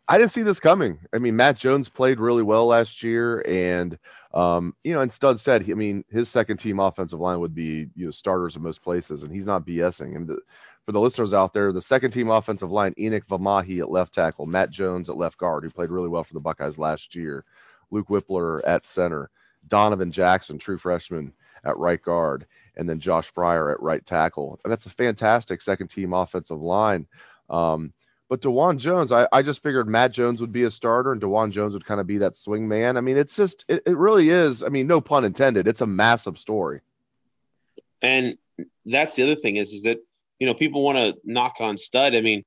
I 0.09 0.19
didn't 0.19 0.31
see 0.31 0.43
this 0.43 0.61
coming. 0.61 1.01
I 1.13 1.19
mean, 1.19 1.35
Matt 1.35 1.57
Jones 1.57 1.89
played 1.89 2.21
really 2.21 2.45
well 2.45 2.67
last 2.67 3.03
year, 3.03 3.45
and 3.47 3.99
um, 4.33 4.75
you 4.85 4.95
know, 4.95 5.01
and 5.01 5.11
Stud 5.11 5.41
said, 5.41 5.69
I 5.69 5.75
mean, 5.75 6.05
his 6.11 6.29
second 6.29 6.59
team 6.59 6.79
offensive 6.79 7.19
line 7.19 7.41
would 7.41 7.55
be 7.55 7.89
you 7.97 8.05
know 8.05 8.11
starters 8.13 8.55
in 8.55 8.63
most 8.63 8.83
places, 8.83 9.25
and 9.25 9.33
he's 9.33 9.47
not 9.47 9.67
BSing. 9.67 10.15
And 10.15 10.29
the, 10.29 10.39
for 10.85 10.93
the 10.93 11.01
listeners 11.01 11.35
out 11.35 11.53
there, 11.53 11.73
the 11.73 11.83
second 11.83 12.13
team 12.13 12.31
offensive 12.31 12.71
line, 12.71 12.95
Enokk 12.95 13.27
Vimahi 13.27 13.81
at 13.81 13.91
left 13.91 14.15
tackle, 14.15 14.47
Matt 14.47 14.71
Jones 14.71 15.11
at 15.11 15.17
left 15.17 15.39
guard, 15.39 15.65
who 15.65 15.71
played 15.71 15.91
really 15.91 16.09
well 16.09 16.23
for 16.23 16.35
the 16.35 16.41
Buckeyes 16.41 16.79
last 16.79 17.17
year, 17.17 17.45
Luke 17.91 18.07
Wypler 18.07 18.61
at 18.65 18.85
center, 18.85 19.31
Donovan 19.67 20.13
Jackson, 20.13 20.59
true 20.59 20.79
freshman 20.79 21.33
at 21.65 21.77
right 21.79 22.01
guard, 22.01 22.47
and 22.77 22.89
then 22.89 23.01
Josh 23.01 23.33
Fryar 23.33 23.73
at 23.73 23.83
right 23.83 24.07
tackle. 24.07 24.61
And 24.63 24.71
that's 24.71 24.87
a 24.87 24.91
fantastic 24.91 25.61
second 25.61 25.89
team 25.89 26.13
offensive 26.13 26.61
line. 26.61 27.09
Um, 27.51 27.93
but 28.29 28.41
Dawand 28.41 28.79
Jones, 28.79 29.13
I, 29.13 29.29
I 29.33 29.43
just 29.43 29.63
figured 29.63 29.89
Matt 29.89 30.13
Jones 30.13 30.41
would 30.41 30.53
be 30.53 30.65
a 30.65 30.71
starter 30.71 31.13
and 31.13 31.21
Dawand 31.21 31.53
Jones 31.53 31.75
would 31.75 31.87
kind 31.87 32.01
of 32.01 32.07
be 32.07 32.19
that 32.19 32.37
swing 32.37 32.67
man. 32.67 32.97
I 32.97 33.01
mean, 33.01 33.17
it's 33.17 33.37
just, 33.37 33.65
it, 33.69 33.83
it 33.87 33.97
really 33.97 34.31
is. 34.31 34.63
I 34.63 34.69
mean, 34.69 34.87
no 34.87 35.01
pun 35.01 35.25
intended. 35.25 35.69
It's 35.69 35.81
a 35.81 35.87
massive 35.87 36.39
story. 36.39 36.81
And 38.03 38.37
that's 38.85 39.15
the 39.15 39.23
other 39.23 39.37
thing 39.37 39.57
is, 39.57 39.73
is 39.73 39.83
that, 39.83 39.99
you 40.39 40.47
know, 40.47 40.55
people 40.55 40.83
want 40.83 40.99
to 40.99 41.15
knock 41.25 41.55
on 41.61 41.77
stud. 41.77 42.15
I 42.15 42.21
mean, 42.21 42.45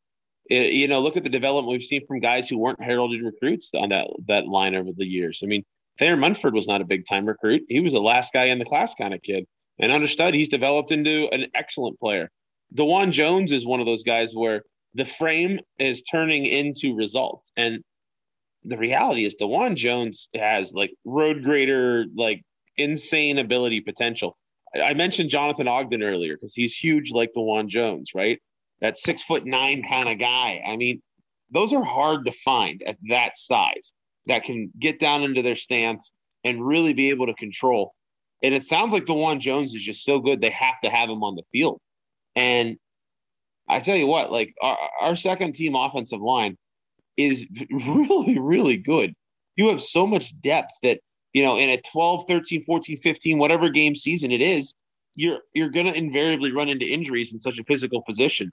it, 0.49 0.73
you 0.73 0.87
know, 0.87 0.99
look 1.01 1.17
at 1.17 1.23
the 1.23 1.29
development 1.29 1.71
we've 1.71 1.83
seen 1.83 2.05
from 2.05 2.19
guys 2.19 2.49
who 2.49 2.57
weren't 2.57 2.81
heralded 2.81 3.23
recruits 3.23 3.69
on 3.73 3.89
that, 3.89 4.07
that 4.27 4.47
line 4.47 4.75
over 4.75 4.89
the 4.95 5.05
years. 5.05 5.39
I 5.43 5.45
mean, 5.45 5.63
Thayer 5.97 6.17
Munford 6.17 6.53
was 6.53 6.67
not 6.67 6.81
a 6.81 6.85
big 6.85 7.07
time 7.07 7.25
recruit. 7.25 7.63
He 7.69 7.79
was 7.79 7.93
the 7.93 7.99
last 7.99 8.33
guy 8.33 8.45
in 8.45 8.59
the 8.59 8.65
class 8.65 8.93
kind 8.95 9.13
of 9.13 9.21
kid. 9.21 9.45
And 9.79 9.91
understood, 9.91 10.33
he's 10.33 10.49
developed 10.49 10.91
into 10.91 11.29
an 11.31 11.47
excellent 11.53 11.99
player. 11.99 12.29
Dawand 12.75 13.11
Jones 13.11 13.51
is 13.51 13.65
one 13.65 13.79
of 13.79 13.85
those 13.85 14.03
guys 14.03 14.33
where 14.33 14.63
the 14.93 15.05
frame 15.05 15.59
is 15.77 16.01
turning 16.01 16.45
into 16.45 16.95
results. 16.95 17.51
And 17.55 17.83
the 18.63 18.77
reality 18.77 19.25
is 19.25 19.35
Dawand 19.39 19.75
Jones 19.75 20.27
has 20.35 20.73
like 20.73 20.91
road 21.05 21.43
grader, 21.43 22.05
like 22.15 22.43
insane 22.77 23.37
ability 23.37 23.81
potential. 23.81 24.37
I 24.73 24.93
mentioned 24.93 25.29
Jonathan 25.29 25.67
Ogden 25.67 26.03
earlier 26.03 26.35
because 26.35 26.53
he's 26.53 26.75
huge 26.75 27.11
like 27.11 27.31
Dawand 27.35 27.69
Jones, 27.69 28.11
right? 28.13 28.39
That 28.81 28.97
six 28.97 29.23
foot 29.23 29.45
nine 29.45 29.83
kind 29.89 30.09
of 30.09 30.19
guy. 30.19 30.61
I 30.65 30.75
mean, 30.75 31.01
those 31.51 31.73
are 31.73 31.83
hard 31.83 32.25
to 32.25 32.31
find 32.31 32.83
at 32.85 32.97
that 33.09 33.37
size 33.37 33.91
that 34.27 34.43
can 34.43 34.71
get 34.79 34.99
down 34.99 35.23
into 35.23 35.41
their 35.41 35.55
stance 35.55 36.11
and 36.43 36.65
really 36.65 36.93
be 36.93 37.09
able 37.09 37.25
to 37.25 37.33
control. 37.33 37.93
And 38.43 38.53
it 38.53 38.63
sounds 38.63 38.93
like 38.93 39.05
Dawand 39.05 39.39
Jones 39.39 39.73
is 39.73 39.81
just 39.81 40.05
so 40.05 40.19
good 40.19 40.39
they 40.39 40.51
have 40.51 40.79
to 40.83 40.89
have 40.89 41.09
him 41.09 41.23
on 41.23 41.35
the 41.35 41.43
field. 41.51 41.81
And 42.35 42.77
I 43.69 43.79
tell 43.79 43.95
you 43.95 44.07
what, 44.07 44.31
like 44.31 44.53
our, 44.61 44.77
our 45.01 45.15
second 45.15 45.53
team 45.53 45.75
offensive 45.75 46.21
line 46.21 46.57
is 47.17 47.45
really, 47.69 48.39
really 48.39 48.77
good. 48.77 49.13
You 49.55 49.67
have 49.69 49.81
so 49.81 50.07
much 50.07 50.39
depth 50.41 50.71
that, 50.83 50.99
you 51.33 51.43
know, 51.43 51.57
in 51.57 51.69
a 51.69 51.81
12, 51.91 52.25
13, 52.27 52.65
14, 52.65 52.99
15, 53.01 53.37
whatever 53.37 53.69
game 53.69 53.95
season 53.95 54.31
it 54.31 54.41
is, 54.41 54.73
you're 55.15 55.39
you're 55.53 55.69
gonna 55.69 55.91
invariably 55.91 56.51
run 56.51 56.69
into 56.69 56.85
injuries 56.85 57.33
in 57.33 57.41
such 57.41 57.57
a 57.59 57.63
physical 57.65 58.01
position. 58.01 58.51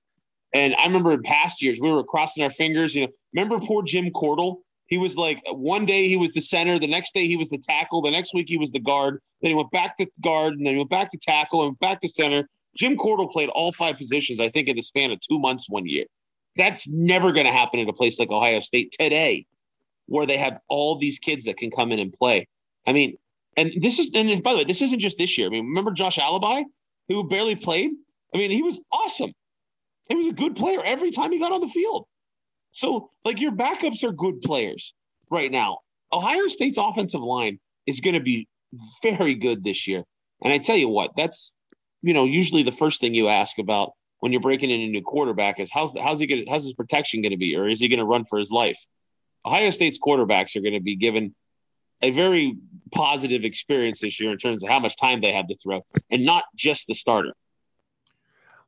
And 0.53 0.75
I 0.77 0.87
remember 0.87 1.13
in 1.13 1.23
past 1.23 1.63
years 1.63 1.79
we 1.81 1.91
were 1.91 2.03
crossing 2.03 2.43
our 2.43 2.51
fingers. 2.51 2.95
You 2.95 3.03
know, 3.03 3.13
remember 3.33 3.65
poor 3.65 3.83
Jim 3.83 4.11
Cordle? 4.11 4.57
He 4.87 4.99
was 4.99 5.17
like 5.17 5.43
one 5.49 5.87
day 5.87 6.09
he 6.09 6.17
was 6.17 6.31
the 6.33 6.41
center, 6.41 6.79
the 6.79 6.87
next 6.87 7.15
day 7.15 7.27
he 7.27 7.37
was 7.37 7.49
the 7.49 7.59
tackle, 7.59 8.03
the 8.03 8.11
next 8.11 8.35
week 8.35 8.47
he 8.49 8.59
was 8.59 8.71
the 8.73 8.81
guard. 8.81 9.21
Then 9.43 9.51
he 9.51 9.55
went 9.55 9.71
back 9.71 9.99
to 9.99 10.07
guard, 10.21 10.55
and 10.55 10.67
then 10.67 10.75
he 10.75 10.79
went 10.79 10.91
back 10.91 11.11
to 11.13 11.19
tackle, 11.19 11.67
and 11.67 11.79
back 11.79 12.01
to 12.01 12.09
center. 12.09 12.49
Jim 12.77 12.97
Cordle 12.97 13.31
played 13.31 13.49
all 13.49 13.73
five 13.73 13.97
positions, 13.97 14.41
I 14.41 14.49
think, 14.49 14.69
in 14.69 14.77
the 14.77 14.83
span 14.83 15.11
of 15.11 15.21
two 15.21 15.39
months 15.39 15.69
one 15.69 15.87
year. 15.87 16.05
That's 16.57 16.89
never 16.89 17.33
going 17.33 17.47
to 17.47 17.53
happen 17.53 17.81
in 17.81 17.89
a 17.89 17.93
place 17.93 18.19
like 18.19 18.31
Ohio 18.31 18.61
State 18.61 18.95
today, 18.99 19.47
where 20.07 20.27
they 20.27 20.37
have 20.37 20.59
all 20.69 20.99
these 20.99 21.19
kids 21.19 21.45
that 21.45 21.57
can 21.57 21.71
come 21.71 21.93
in 21.93 21.99
and 21.99 22.13
play. 22.13 22.49
I 22.87 22.93
mean, 22.93 23.17
and 23.57 23.73
this 23.81 23.99
is, 23.99 24.11
and 24.15 24.43
by 24.43 24.53
the 24.53 24.59
way, 24.59 24.65
this 24.65 24.83
isn't 24.83 25.01
just 25.01 25.19
this 25.19 25.37
year. 25.37 25.49
I 25.49 25.51
mean, 25.51 25.65
remember 25.65 25.91
Josh 25.91 26.19
Alabi, 26.19 26.65
who 27.09 27.29
barely 27.29 27.57
played? 27.57 27.91
I 28.35 28.39
mean, 28.39 28.51
he 28.51 28.63
was 28.63 28.79
awesome. 28.93 29.33
He 30.09 30.15
was 30.15 30.27
a 30.27 30.33
good 30.33 30.57
player 30.57 30.83
every 30.85 31.11
time 31.11 31.33
he 31.33 31.39
got 31.39 31.53
on 31.53 31.61
the 31.61 31.69
field. 31.69 32.07
So, 32.73 33.11
like, 33.25 33.41
your 33.41 33.53
backups 33.53 34.05
are 34.05 34.13
good 34.13 34.43
players 34.43 34.93
right 35.31 35.51
now. 35.51 35.79
Ohio 36.13 36.47
State's 36.49 36.79
offensive 36.79 37.23
line 37.23 37.59
is 37.87 38.01
going 38.01 38.15
to 38.15 38.21
be 38.21 38.49
very 39.03 39.35
good 39.35 39.65
this 39.65 39.89
year. 39.89 40.05
And 40.43 40.53
I 40.53 40.59
tell 40.59 40.77
you 40.77 40.89
what, 40.89 41.13
that's 41.17 41.53
you 42.03 42.15
know, 42.15 42.25
usually 42.25 42.63
the 42.63 42.73
first 42.73 43.01
thing 43.01 43.15
you 43.15 43.29
ask 43.29 43.59
about 43.59 43.93
when 44.21 44.33
you're 44.33 44.41
breaking 44.41 44.71
in 44.71 44.81
a 44.81 44.89
new 44.89 45.03
quarterback 45.03 45.61
is 45.61 45.71
how's 45.73 45.93
how's 45.99 46.19
he 46.19 46.27
going 46.27 46.47
how's 46.49 46.65
his 46.65 46.75
protection 46.75 47.23
going 47.23 47.33
to 47.33 47.37
be, 47.37 47.57
or 47.57 47.69
is 47.69 47.81
he 47.81 47.89
going 47.89 47.99
to 47.99 48.05
run 48.05 48.25
for 48.25 48.39
his 48.39 48.51
life? 48.51 48.79
Ohio 49.45 49.71
State's 49.71 49.99
quarterbacks 49.99 50.57
are 50.57 50.61
going 50.61 50.75
to 50.75 50.81
be 50.81 50.97
given 50.97 51.35
a 52.03 52.11
very 52.11 52.57
positive 52.93 53.45
experience 53.45 54.01
this 54.01 54.21
year 54.21 54.31
in 54.33 54.39
terms 54.39 54.63
of 54.63 54.71
how 54.71 54.81
much 54.81 54.97
time 54.97 55.21
they 55.21 55.33
have 55.33 55.49
to 55.49 55.57
throw, 55.57 55.85
and 56.11 56.25
not 56.25 56.45
just 56.55 56.87
the 56.87 56.95
starter. 56.95 57.33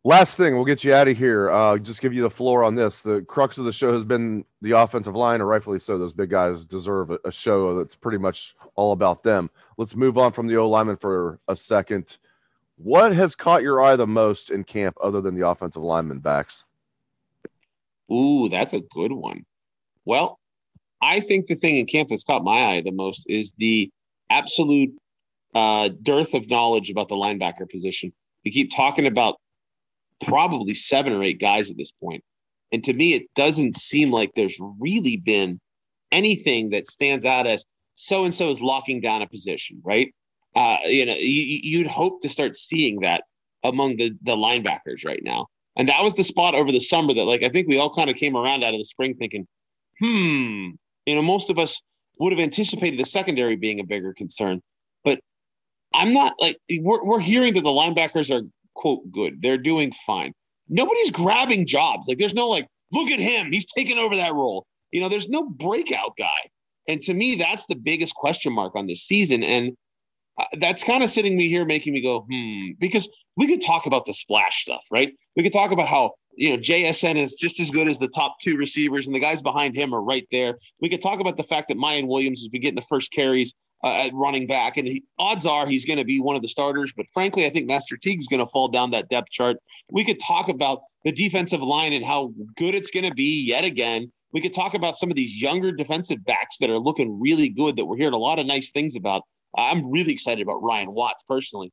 Last 0.04 0.36
thing, 0.36 0.54
we'll 0.54 0.64
get 0.64 0.84
you 0.84 0.94
out 0.94 1.08
of 1.08 1.18
here. 1.18 1.50
Uh, 1.50 1.76
just 1.76 2.00
give 2.00 2.14
you 2.14 2.22
the 2.22 2.30
floor 2.30 2.62
on 2.62 2.76
this. 2.76 3.00
The 3.00 3.22
crux 3.22 3.58
of 3.58 3.64
the 3.64 3.72
show 3.72 3.92
has 3.92 4.04
been 4.04 4.44
the 4.62 4.70
offensive 4.70 5.14
line, 5.14 5.40
and 5.40 5.48
rightfully 5.48 5.80
so. 5.80 5.98
Those 5.98 6.12
big 6.12 6.30
guys 6.30 6.64
deserve 6.64 7.10
a, 7.10 7.18
a 7.24 7.32
show 7.32 7.76
that's 7.76 7.96
pretty 7.96 8.18
much 8.18 8.54
all 8.76 8.92
about 8.92 9.22
them. 9.22 9.50
Let's 9.76 9.96
move 9.96 10.16
on 10.16 10.32
from 10.32 10.46
the 10.46 10.56
O 10.56 10.68
lineman 10.68 10.96
for 10.96 11.40
a 11.48 11.56
second. 11.56 12.16
What 12.78 13.12
has 13.12 13.34
caught 13.34 13.62
your 13.62 13.82
eye 13.82 13.96
the 13.96 14.06
most 14.06 14.50
in 14.50 14.62
camp 14.62 14.96
other 15.02 15.20
than 15.20 15.34
the 15.34 15.46
offensive 15.46 15.82
lineman 15.82 16.20
Bax? 16.20 16.64
Ooh, 18.10 18.48
that's 18.48 18.72
a 18.72 18.80
good 18.80 19.12
one. 19.12 19.44
Well, 20.04 20.38
I 21.00 21.20
think 21.20 21.48
the 21.48 21.56
thing 21.56 21.76
in 21.76 21.86
camp 21.86 22.08
that's 22.08 22.24
caught 22.24 22.44
my 22.44 22.64
eye 22.64 22.80
the 22.80 22.92
most 22.92 23.24
is 23.28 23.52
the 23.58 23.90
absolute 24.30 24.90
uh, 25.54 25.90
dearth 26.02 26.34
of 26.34 26.48
knowledge 26.48 26.88
about 26.88 27.08
the 27.08 27.16
linebacker 27.16 27.68
position. 27.68 28.12
We 28.44 28.52
keep 28.52 28.74
talking 28.74 29.06
about 29.06 29.36
probably 30.24 30.74
seven 30.74 31.12
or 31.12 31.22
eight 31.22 31.40
guys 31.40 31.70
at 31.70 31.76
this 31.76 31.92
point. 31.92 32.22
And 32.70 32.84
to 32.84 32.92
me, 32.92 33.14
it 33.14 33.24
doesn't 33.34 33.76
seem 33.76 34.10
like 34.10 34.30
there's 34.36 34.56
really 34.78 35.16
been 35.16 35.60
anything 36.12 36.70
that 36.70 36.90
stands 36.90 37.24
out 37.24 37.46
as 37.46 37.64
so 37.96 38.24
and 38.24 38.32
so 38.32 38.50
is 38.50 38.60
locking 38.60 39.00
down 39.00 39.22
a 39.22 39.26
position, 39.26 39.80
right? 39.84 40.14
Uh, 40.58 40.78
you 40.86 41.06
know, 41.06 41.14
you, 41.16 41.78
would 41.78 41.86
hope 41.86 42.20
to 42.20 42.28
start 42.28 42.56
seeing 42.56 43.00
that 43.02 43.22
among 43.62 43.96
the, 43.96 44.10
the 44.22 44.34
linebackers 44.34 45.04
right 45.04 45.22
now. 45.22 45.46
And 45.76 45.88
that 45.88 46.02
was 46.02 46.14
the 46.14 46.24
spot 46.24 46.56
over 46.56 46.72
the 46.72 46.80
summer 46.80 47.14
that, 47.14 47.22
like, 47.22 47.44
I 47.44 47.48
think 47.48 47.68
we 47.68 47.78
all 47.78 47.94
kind 47.94 48.10
of 48.10 48.16
came 48.16 48.36
around 48.36 48.64
out 48.64 48.74
of 48.74 48.80
the 48.80 48.84
spring 48.84 49.14
thinking, 49.14 49.46
hmm, 50.00 50.70
you 51.06 51.14
know, 51.14 51.22
most 51.22 51.48
of 51.48 51.60
us 51.60 51.80
would 52.18 52.32
have 52.32 52.40
anticipated 52.40 52.98
the 52.98 53.04
secondary 53.04 53.54
being 53.54 53.78
a 53.78 53.84
bigger 53.84 54.12
concern. 54.12 54.60
But 55.04 55.20
I'm 55.94 56.12
not 56.12 56.34
like, 56.40 56.58
we're, 56.80 57.04
we're 57.04 57.20
hearing 57.20 57.54
that 57.54 57.62
the 57.62 57.68
linebackers 57.68 58.28
are, 58.28 58.44
quote, 58.74 59.12
good. 59.12 59.40
They're 59.40 59.58
doing 59.58 59.92
fine. 60.04 60.32
Nobody's 60.68 61.12
grabbing 61.12 61.68
jobs. 61.68 62.08
Like, 62.08 62.18
there's 62.18 62.34
no, 62.34 62.48
like, 62.48 62.66
look 62.90 63.12
at 63.12 63.20
him. 63.20 63.52
He's 63.52 63.66
taking 63.76 63.98
over 63.98 64.16
that 64.16 64.34
role. 64.34 64.66
You 64.90 65.02
know, 65.02 65.08
there's 65.08 65.28
no 65.28 65.48
breakout 65.48 66.14
guy. 66.18 66.50
And 66.88 67.00
to 67.02 67.14
me, 67.14 67.36
that's 67.36 67.66
the 67.66 67.76
biggest 67.76 68.16
question 68.16 68.52
mark 68.52 68.74
on 68.74 68.88
this 68.88 69.04
season. 69.06 69.44
And 69.44 69.76
that's 70.60 70.84
kind 70.84 71.02
of 71.02 71.10
sitting 71.10 71.36
me 71.36 71.48
here 71.48 71.64
making 71.64 71.92
me 71.92 72.00
go, 72.00 72.26
hmm, 72.30 72.70
because 72.78 73.08
we 73.36 73.46
could 73.46 73.60
talk 73.60 73.86
about 73.86 74.06
the 74.06 74.14
splash 74.14 74.62
stuff, 74.62 74.84
right? 74.90 75.12
We 75.36 75.42
could 75.42 75.52
talk 75.52 75.70
about 75.70 75.88
how, 75.88 76.12
you 76.36 76.50
know, 76.50 76.56
JSN 76.56 77.16
is 77.16 77.34
just 77.34 77.58
as 77.60 77.70
good 77.70 77.88
as 77.88 77.98
the 77.98 78.08
top 78.08 78.36
two 78.40 78.56
receivers 78.56 79.06
and 79.06 79.14
the 79.14 79.20
guys 79.20 79.42
behind 79.42 79.76
him 79.76 79.94
are 79.94 80.02
right 80.02 80.26
there. 80.30 80.58
We 80.80 80.88
could 80.88 81.02
talk 81.02 81.20
about 81.20 81.36
the 81.36 81.42
fact 81.42 81.68
that 81.68 81.76
Miyan 81.76 82.06
Williams 82.06 82.40
has 82.40 82.48
been 82.48 82.62
getting 82.62 82.76
the 82.76 82.82
first 82.82 83.10
carries 83.10 83.54
uh, 83.84 83.92
at 83.92 84.14
running 84.14 84.46
back, 84.46 84.76
and 84.76 84.88
he, 84.88 85.04
odds 85.18 85.46
are 85.46 85.66
he's 85.66 85.84
going 85.84 85.98
to 85.98 86.04
be 86.04 86.20
one 86.20 86.36
of 86.36 86.42
the 86.42 86.48
starters. 86.48 86.92
But 86.96 87.06
frankly, 87.12 87.46
I 87.46 87.50
think 87.50 87.66
Master 87.66 87.96
Teague's 87.96 88.26
going 88.26 88.40
to 88.40 88.46
fall 88.46 88.68
down 88.68 88.90
that 88.90 89.08
depth 89.08 89.30
chart. 89.30 89.58
We 89.90 90.04
could 90.04 90.20
talk 90.20 90.48
about 90.48 90.80
the 91.04 91.12
defensive 91.12 91.62
line 91.62 91.92
and 91.92 92.04
how 92.04 92.32
good 92.56 92.74
it's 92.74 92.90
going 92.90 93.08
to 93.08 93.14
be 93.14 93.44
yet 93.44 93.64
again. 93.64 94.12
We 94.32 94.40
could 94.40 94.52
talk 94.52 94.74
about 94.74 94.96
some 94.96 95.10
of 95.10 95.16
these 95.16 95.40
younger 95.40 95.72
defensive 95.72 96.24
backs 96.24 96.56
that 96.60 96.70
are 96.70 96.78
looking 96.78 97.20
really 97.20 97.48
good 97.48 97.76
that 97.76 97.86
we're 97.86 97.96
hearing 97.96 98.14
a 98.14 98.18
lot 98.18 98.38
of 98.38 98.46
nice 98.46 98.70
things 98.70 98.94
about. 98.94 99.22
I'm 99.56 99.90
really 99.90 100.12
excited 100.12 100.42
about 100.42 100.62
Ryan 100.62 100.92
Watts 100.92 101.24
personally. 101.28 101.72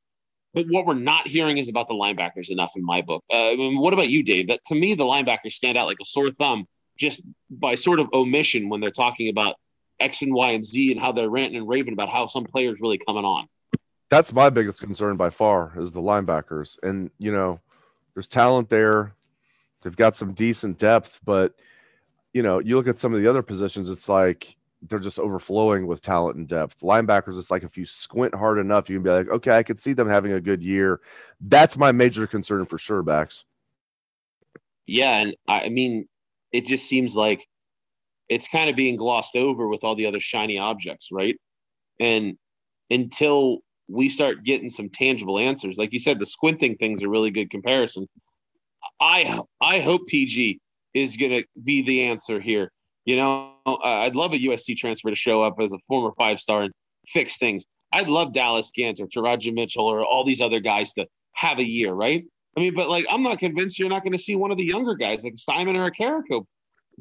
But 0.54 0.68
what 0.70 0.86
we're 0.86 0.94
not 0.94 1.28
hearing 1.28 1.58
is 1.58 1.68
about 1.68 1.90
the 1.90 1.96
linebackers 1.96 2.50
enough 2.50 2.72
in 2.78 2.86
my 2.86 3.02
book. 3.02 3.26
Uh, 3.32 3.50
I 3.50 3.56
mean, 3.58 3.78
what 3.78 3.94
about 3.94 4.10
you, 4.10 4.24
Dave? 4.24 4.48
That 4.48 4.62
to 4.68 4.76
me, 4.76 4.94
the 4.94 5.04
linebackers 5.04 5.52
stand 5.52 5.78
out 5.78 5.86
like 5.86 5.98
a 6.02 6.06
sore 6.06 6.32
thumb 6.32 6.66
just 6.98 7.22
by 7.50 7.76
sort 7.76 8.00
of 8.00 8.08
omission 8.14 8.70
when 8.70 8.80
they're 8.80 8.90
talking 8.90 9.28
about 9.28 9.56
X 10.00 10.22
and 10.22 10.34
Y 10.34 10.52
and 10.52 10.66
Z 10.66 10.92
and 10.92 11.00
how 11.00 11.12
they're 11.12 11.30
ranting 11.30 11.58
and 11.58 11.68
raving 11.68 11.92
about 11.92 12.08
how 12.08 12.28
some 12.28 12.46
players 12.46 12.80
really 12.80 12.98
coming 12.98 13.26
on. 13.26 13.48
That's 14.10 14.32
my 14.32 14.50
biggest 14.50 14.80
concern 14.80 15.18
by 15.18 15.30
far 15.30 15.74
is 15.78 15.92
the 15.92 16.02
linebackers. 16.02 16.78
And, 16.82 17.12
you 17.18 17.34
know, 17.34 17.60
there's 18.14 18.28
talent 18.28 18.70
there. 18.70 19.14
They've 19.82 19.96
got 19.96 20.16
some 20.16 20.34
decent 20.34 20.78
depth, 20.78 21.20
but, 21.26 21.54
you 22.34 22.44
know, 22.44 22.60
you 22.60 22.78
look 22.78 22.88
at 22.88 22.98
some 22.98 23.14
of 23.14 23.22
the 23.22 23.28
other 23.28 23.42
positions, 23.42 23.90
it's 23.90 24.08
like, 24.08 24.56
they're 24.82 25.00
just 25.00 25.20
overflowing 25.20 25.88
with 25.88 26.02
talent 26.02 26.38
and 26.38 26.48
depth. 26.48 26.82
Linebackers, 26.82 27.40
it's 27.40 27.52
like 27.52 27.64
if 27.64 27.78
you 27.78 27.86
squint 27.86 28.36
hard 28.36 28.60
enough, 28.60 28.90
you 28.90 28.98
can 28.98 29.04
be 29.04 29.10
like, 29.10 29.30
okay, 29.30 29.58
I 29.58 29.64
could 29.64 29.80
see 29.80 29.94
them 29.94 30.10
having 30.10 30.34
a 30.34 30.42
good 30.42 30.62
year. 30.62 31.02
That's 31.42 31.78
my 31.78 31.92
major 31.92 32.28
concern 32.28 32.66
for 32.66 32.78
sure, 32.78 33.02
Bax. 33.04 33.46
Yeah, 34.86 35.18
and 35.18 35.36
I 35.48 35.70
mean, 35.70 36.08
it 36.52 36.66
just 36.66 36.88
seems 36.88 37.16
like 37.16 37.48
it's 38.30 38.48
kind 38.48 38.70
of 38.70 38.76
being 38.76 38.98
glossed 38.98 39.36
over 39.36 39.68
with 39.68 39.84
all 39.84 39.96
the 39.96 40.06
other 40.06 40.20
shiny 40.20 40.58
objects, 40.58 41.10
right? 41.12 41.36
And 42.00 42.38
until 42.90 43.60
we 43.88 44.10
start 44.10 44.44
getting 44.44 44.70
some 44.70 44.90
tangible 44.90 45.40
answers, 45.40 45.78
like 45.78 45.94
you 45.94 46.00
said, 46.00 46.20
the 46.20 46.26
squinting 46.26 46.76
thing's 46.76 47.02
a 47.02 47.10
really 47.10 47.32
good 47.32 47.50
comparison. 47.50 48.08
I 49.00 49.40
I 49.62 49.80
hope 49.80 50.08
PG 50.08 50.60
is 50.94 51.18
going 51.18 51.32
to 51.32 51.44
be 51.62 51.82
the 51.82 52.04
answer 52.04 52.40
here. 52.40 52.72
You 53.06 53.18
know, 53.18 53.54
I'd 53.66 54.16
love 54.16 54.34
a 54.34 54.38
USC 54.38 54.76
transfer 54.76 55.10
to 55.10 55.16
show 55.16 55.44
up 55.44 55.56
as 55.62 55.72
a 55.72 55.78
former 55.88 56.12
five 56.18 56.40
star 56.40 56.64
and 56.64 56.74
fix 57.08 57.38
things. 57.38 57.64
I'd 57.94 58.08
love 58.08 58.34
Dallas 58.34 58.72
Gant 58.76 59.00
or 59.00 59.08
Teradja 59.08 59.54
Mitchell 59.54 59.86
or 59.86 60.04
all 60.04 60.26
these 60.26 60.42
other 60.42 60.60
guys 60.60 60.92
to 60.94 61.06
have 61.34 61.60
a 61.60 61.64
year, 61.64 61.94
right? 61.94 62.26
I 62.58 62.60
mean, 62.60 62.74
but 62.74 62.90
like, 62.90 63.06
I'm 63.10 63.24
not 63.24 63.40
convinced 63.40 63.78
you're 63.78 63.90
not 63.90 64.04
going 64.04 64.14
to 64.14 64.22
see 64.22 64.36
one 64.36 64.52
of 64.52 64.58
the 64.58 64.64
younger 64.64 64.96
guys 64.96 65.20
like 65.24 65.34
Simon 65.38 65.78
or 65.78 65.86
a 65.86 65.92
Carrico 65.92 66.46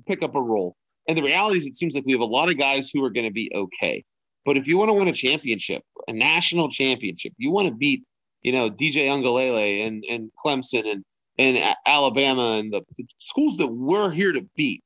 pick 0.06 0.22
up 0.22 0.34
a 0.34 0.42
role. 0.42 0.76
And 1.08 1.16
the 1.16 1.22
reality 1.22 1.58
is, 1.58 1.66
it 1.66 1.76
seems 1.76 1.94
like 1.94 2.04
we 2.06 2.12
have 2.12 2.20
a 2.20 2.26
lot 2.26 2.50
of 2.50 2.58
guys 2.58 2.90
who 2.92 3.04
are 3.04 3.10
going 3.10 3.26
to 3.26 3.32
be 3.32 3.50
okay. 3.54 4.04
But 4.44 4.56
if 4.56 4.66
you 4.66 4.76
want 4.76 4.88
to 4.90 4.94
win 4.94 5.08
a 5.08 5.12
championship, 5.12 5.82
a 6.08 6.12
national 6.12 6.70
championship, 6.70 7.32
you 7.38 7.50
want 7.50 7.68
to 7.68 7.74
beat, 7.74 8.04
you 8.42 8.52
know, 8.52 8.70
DJ 8.70 9.06
Uiagalelei 9.06 9.86
and, 9.86 10.04
and 10.08 10.30
Clemson 10.44 10.90
and, 10.90 11.04
and 11.38 11.76
Alabama 11.86 12.52
and 12.52 12.72
the, 12.72 12.82
the 12.96 13.06
schools 13.18 13.56
that 13.56 13.68
we're 13.68 14.10
here 14.10 14.32
to 14.32 14.42
beat, 14.56 14.82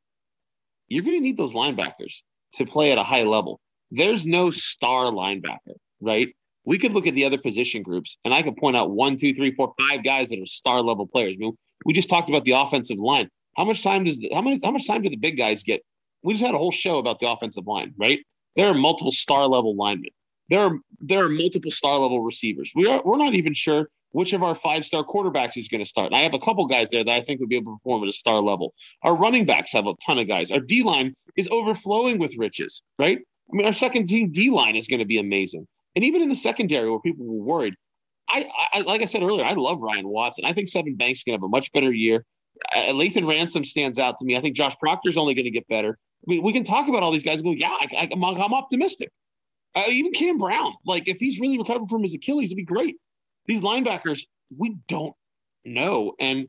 you're 0.89 1.05
going 1.05 1.17
to 1.17 1.23
need 1.23 1.37
those 1.37 1.53
linebackers 1.53 2.23
to 2.55 2.67
play 2.67 2.93
at 2.93 2.99
a 2.99 3.05
high 3.05 3.25
level. 3.25 3.61
There's 3.91 4.27
no 4.27 4.51
star 4.51 5.07
linebacker, 5.07 5.77
right? 6.01 6.35
We 6.65 6.79
could 6.79 6.93
look 6.93 7.07
at 7.07 7.15
the 7.15 7.25
other 7.25 7.39
position 7.39 7.83
groups, 7.83 8.19
and 8.25 8.35
I 8.35 8.43
could 8.43 8.57
point 8.57 8.77
out 8.77 8.91
one, 8.91 9.19
two, 9.19 9.35
three, 9.35 9.55
four, 9.55 9.73
five 9.79 10.05
guys 10.05 10.29
that 10.29 10.41
are 10.41 10.47
star 10.47 10.83
level 10.83 11.07
players. 11.07 11.35
I 11.37 11.39
mean, 11.39 11.57
we 11.85 11.95
just 11.95 12.11
talked 12.11 12.29
about 12.29 12.45
the 12.45 12.53
offensive 12.53 12.99
line. 12.99 13.31
How 13.57 13.65
much 13.65 13.83
time 13.83 14.05
does 14.05 14.19
the, 14.19 14.31
how 14.35 14.43
many 14.43 14.61
how 14.63 14.71
much 14.71 14.87
time 14.87 15.03
do 15.03 15.09
the 15.09 15.17
big 15.17 15.37
guys 15.37 15.63
get? 15.63 15.83
We 16.23 16.35
just 16.35 16.45
had 16.45 16.55
a 16.55 16.59
whole 16.59 16.71
show 16.71 16.99
about 16.99 17.21
the 17.21 17.31
offensive 17.31 17.67
line, 17.67 17.95
right? 17.99 18.21
There 18.57 18.67
are 18.67 18.75
multiple 18.75 19.13
star 19.13 19.47
level 19.47 19.77
linemen. 19.77 20.11
There 20.51 20.61
are 20.61 20.79
there 21.01 21.25
are 21.25 21.29
multiple 21.29 21.71
star 21.71 21.99
level 21.99 22.23
receivers. 22.23 22.73
We 22.75 22.87
are 22.87 23.03
we're 23.05 23.17
not 23.17 23.35
even 23.35 23.55
sure 23.55 23.89
which 24.13 24.33
of 24.33 24.43
our 24.43 24.55
five 24.55 24.85
star 24.85 25.05
quarterbacks 25.05 25.57
is 25.57 25.69
going 25.69 25.83
to 25.83 25.89
start. 25.89 26.07
And 26.07 26.17
I 26.17 26.21
have 26.21 26.35
a 26.35 26.39
couple 26.39 26.67
guys 26.67 26.89
there 26.91 27.05
that 27.05 27.13
I 27.13 27.21
think 27.23 27.41
would 27.41 27.49
be 27.49 27.57
able 27.57 27.73
to 27.73 27.79
perform 27.79 28.03
at 28.03 28.09
a 28.09 28.13
star 28.13 28.41
level. 28.41 28.75
Our 29.03 29.15
running 29.15 29.47
backs 29.47 29.73
have 29.73 29.87
a 29.87 29.95
ton 30.07 30.19
of 30.19 30.29
guys. 30.29 30.51
Our 30.51 30.61
D 30.61 30.83
line 30.83 31.15
is 31.37 31.49
overflowing 31.51 32.19
with 32.19 32.37
riches, 32.37 32.83
right? 32.99 33.19
I 33.19 33.57
mean, 33.57 33.67
our 33.67 33.73
second 33.73 34.09
team 34.09 34.33
D 34.33 34.51
line 34.51 34.77
is 34.77 34.87
going 34.87 35.01
to 35.01 35.07
be 35.07 35.19
amazing. 35.19 35.67
And 35.95 36.05
even 36.05 36.23
in 36.23 36.29
the 36.29 36.37
secondary 36.37 36.91
where 36.91 37.01
people 37.01 37.27
were 37.27 37.45
worried, 37.45 37.75
I, 38.31 38.49
I 38.73 38.81
like 38.83 39.03
I 39.03 39.07
said 39.07 39.23
earlier, 39.23 39.45
I 39.45 39.55
love 39.55 39.81
Ryan 39.81 40.09
Watson. 40.09 40.45
I 40.45 40.53
think 40.53 40.69
Sevyn 40.69 40.99
Banks 40.99 41.25
going 41.25 41.39
to 41.39 41.43
have 41.43 41.45
a 41.45 41.49
much 41.49 41.73
better 41.73 41.93
year. 41.93 42.25
Uh, 42.75 42.93
Lathan 42.93 43.29
Ransom 43.29 43.65
stands 43.65 43.99
out 43.99 44.19
to 44.19 44.25
me. 44.25 44.37
I 44.37 44.41
think 44.41 44.57
Josh 44.57 44.77
Proctor 44.81 45.09
is 45.09 45.17
only 45.17 45.35
going 45.35 45.45
to 45.45 45.51
get 45.51 45.67
better. 45.69 45.99
I 46.23 46.25
mean, 46.27 46.43
we 46.43 46.53
can 46.53 46.65
talk 46.65 46.89
about 46.89 47.03
all 47.03 47.13
these 47.13 47.23
guys 47.23 47.41
and 47.41 47.45
go, 47.45 47.53
yeah, 47.53 47.77
I, 47.81 48.09
am 48.13 48.25
optimistic. 48.25 49.11
Uh, 49.75 49.85
even 49.89 50.13
Cam 50.13 50.39
Brown, 50.39 50.75
like 50.85 51.07
if 51.07 51.19
he's 51.19 51.39
really 51.39 51.59
recovered 51.59 51.89
from 51.89 52.03
his 52.03 52.15
Achilles, 52.15 52.47
it'd 52.47 52.57
be 52.57 52.65
great. 52.65 52.97
These 53.49 53.63
linebackers, 53.63 54.21
we 54.57 54.77
don't 54.87 55.15
know. 55.65 56.13
And 56.21 56.47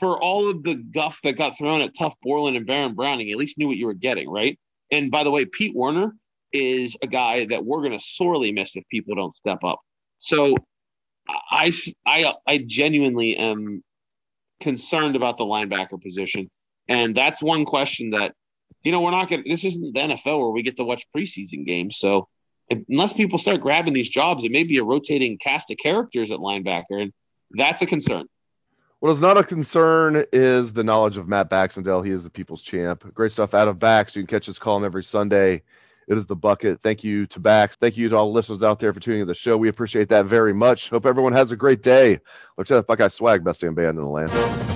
for 0.00 0.18
all 0.18 0.48
of 0.48 0.62
the 0.62 0.76
guff 0.76 1.18
that 1.24 1.36
got 1.36 1.58
thrown 1.58 1.80
at 1.82 1.94
Tuf 1.94 2.14
Borland 2.22 2.56
and 2.56 2.66
Baron 2.66 2.94
Browning, 2.94 3.30
at 3.30 3.36
least 3.36 3.58
knew 3.58 3.68
what 3.68 3.76
you 3.76 3.86
were 3.86 3.94
getting, 3.94 4.30
right? 4.30 4.58
And 4.90 5.10
by 5.10 5.24
the 5.24 5.30
way, 5.30 5.44
Pete 5.44 5.74
Werner 5.74 6.14
is 6.52 6.96
a 7.02 7.06
guy 7.06 7.46
that 7.46 7.64
we're 7.64 7.80
going 7.80 7.98
to 7.98 8.00
sorely 8.00 8.52
miss 8.52 8.76
if 8.76 8.84
people 8.90 9.14
don't 9.14 9.34
step 9.34 9.64
up. 9.64 9.80
So 10.18 10.56
I, 11.28 11.72
I, 12.06 12.34
I 12.46 12.64
genuinely 12.66 13.36
am 13.36 13.82
concerned 14.60 15.16
about 15.16 15.38
the 15.38 15.44
linebacker 15.44 16.00
position. 16.00 16.48
And 16.88 17.16
that's 17.16 17.42
one 17.42 17.64
question 17.64 18.10
that, 18.10 18.32
you 18.84 18.92
know, 18.92 19.00
we're 19.00 19.10
not 19.10 19.28
going 19.28 19.42
to, 19.42 19.48
this 19.48 19.64
isn't 19.64 19.94
the 19.94 20.00
NFL 20.00 20.38
where 20.38 20.50
we 20.50 20.62
get 20.62 20.76
to 20.76 20.84
watch 20.84 21.04
preseason 21.14 21.66
games. 21.66 21.98
So 21.98 22.28
unless 22.88 23.12
people 23.12 23.38
start 23.38 23.60
grabbing 23.60 23.92
these 23.92 24.08
jobs, 24.08 24.44
it 24.44 24.52
may 24.52 24.64
be 24.64 24.78
a 24.78 24.84
rotating 24.84 25.38
cast 25.38 25.70
of 25.70 25.78
characters 25.78 26.30
at 26.30 26.38
linebacker, 26.38 27.02
and 27.02 27.12
that's 27.52 27.82
a 27.82 27.86
concern. 27.86 28.26
What 29.00 29.12
is 29.12 29.20
not 29.20 29.36
a 29.36 29.44
concern 29.44 30.24
is 30.32 30.72
the 30.72 30.82
knowledge 30.82 31.16
of 31.16 31.28
Matt 31.28 31.50
Baxendale. 31.50 32.02
He 32.02 32.10
is 32.10 32.24
the 32.24 32.30
people's 32.30 32.62
champ. 32.62 33.04
Great 33.14 33.30
stuff 33.30 33.52
out 33.54 33.68
of 33.68 33.78
Bax. 33.78 34.16
You 34.16 34.22
can 34.22 34.26
catch 34.26 34.46
his 34.46 34.58
column 34.58 34.84
every 34.84 35.04
Sunday. 35.04 35.62
It 36.08 36.16
is 36.16 36.26
the 36.26 36.36
bucket. 36.36 36.80
Thank 36.80 37.04
you 37.04 37.26
to 37.26 37.40
Bax. 37.40 37.76
Thank 37.76 37.96
you 37.96 38.08
to 38.08 38.16
all 38.16 38.26
the 38.26 38.32
listeners 38.32 38.62
out 38.62 38.78
there 38.78 38.94
for 38.94 39.00
tuning 39.00 39.20
in 39.20 39.26
the 39.26 39.34
show. 39.34 39.56
We 39.56 39.68
appreciate 39.68 40.08
that 40.08 40.26
very 40.26 40.54
much. 40.54 40.88
Hope 40.88 41.04
everyone 41.04 41.32
has 41.32 41.52
a 41.52 41.56
great 41.56 41.82
day. 41.82 42.20
Have 42.68 42.86
Buckeye 42.86 43.08
Swag, 43.08 43.44
best 43.44 43.60
damn 43.60 43.74
band 43.74 43.98
in 43.98 44.02
the 44.04 44.08
land. 44.08 44.75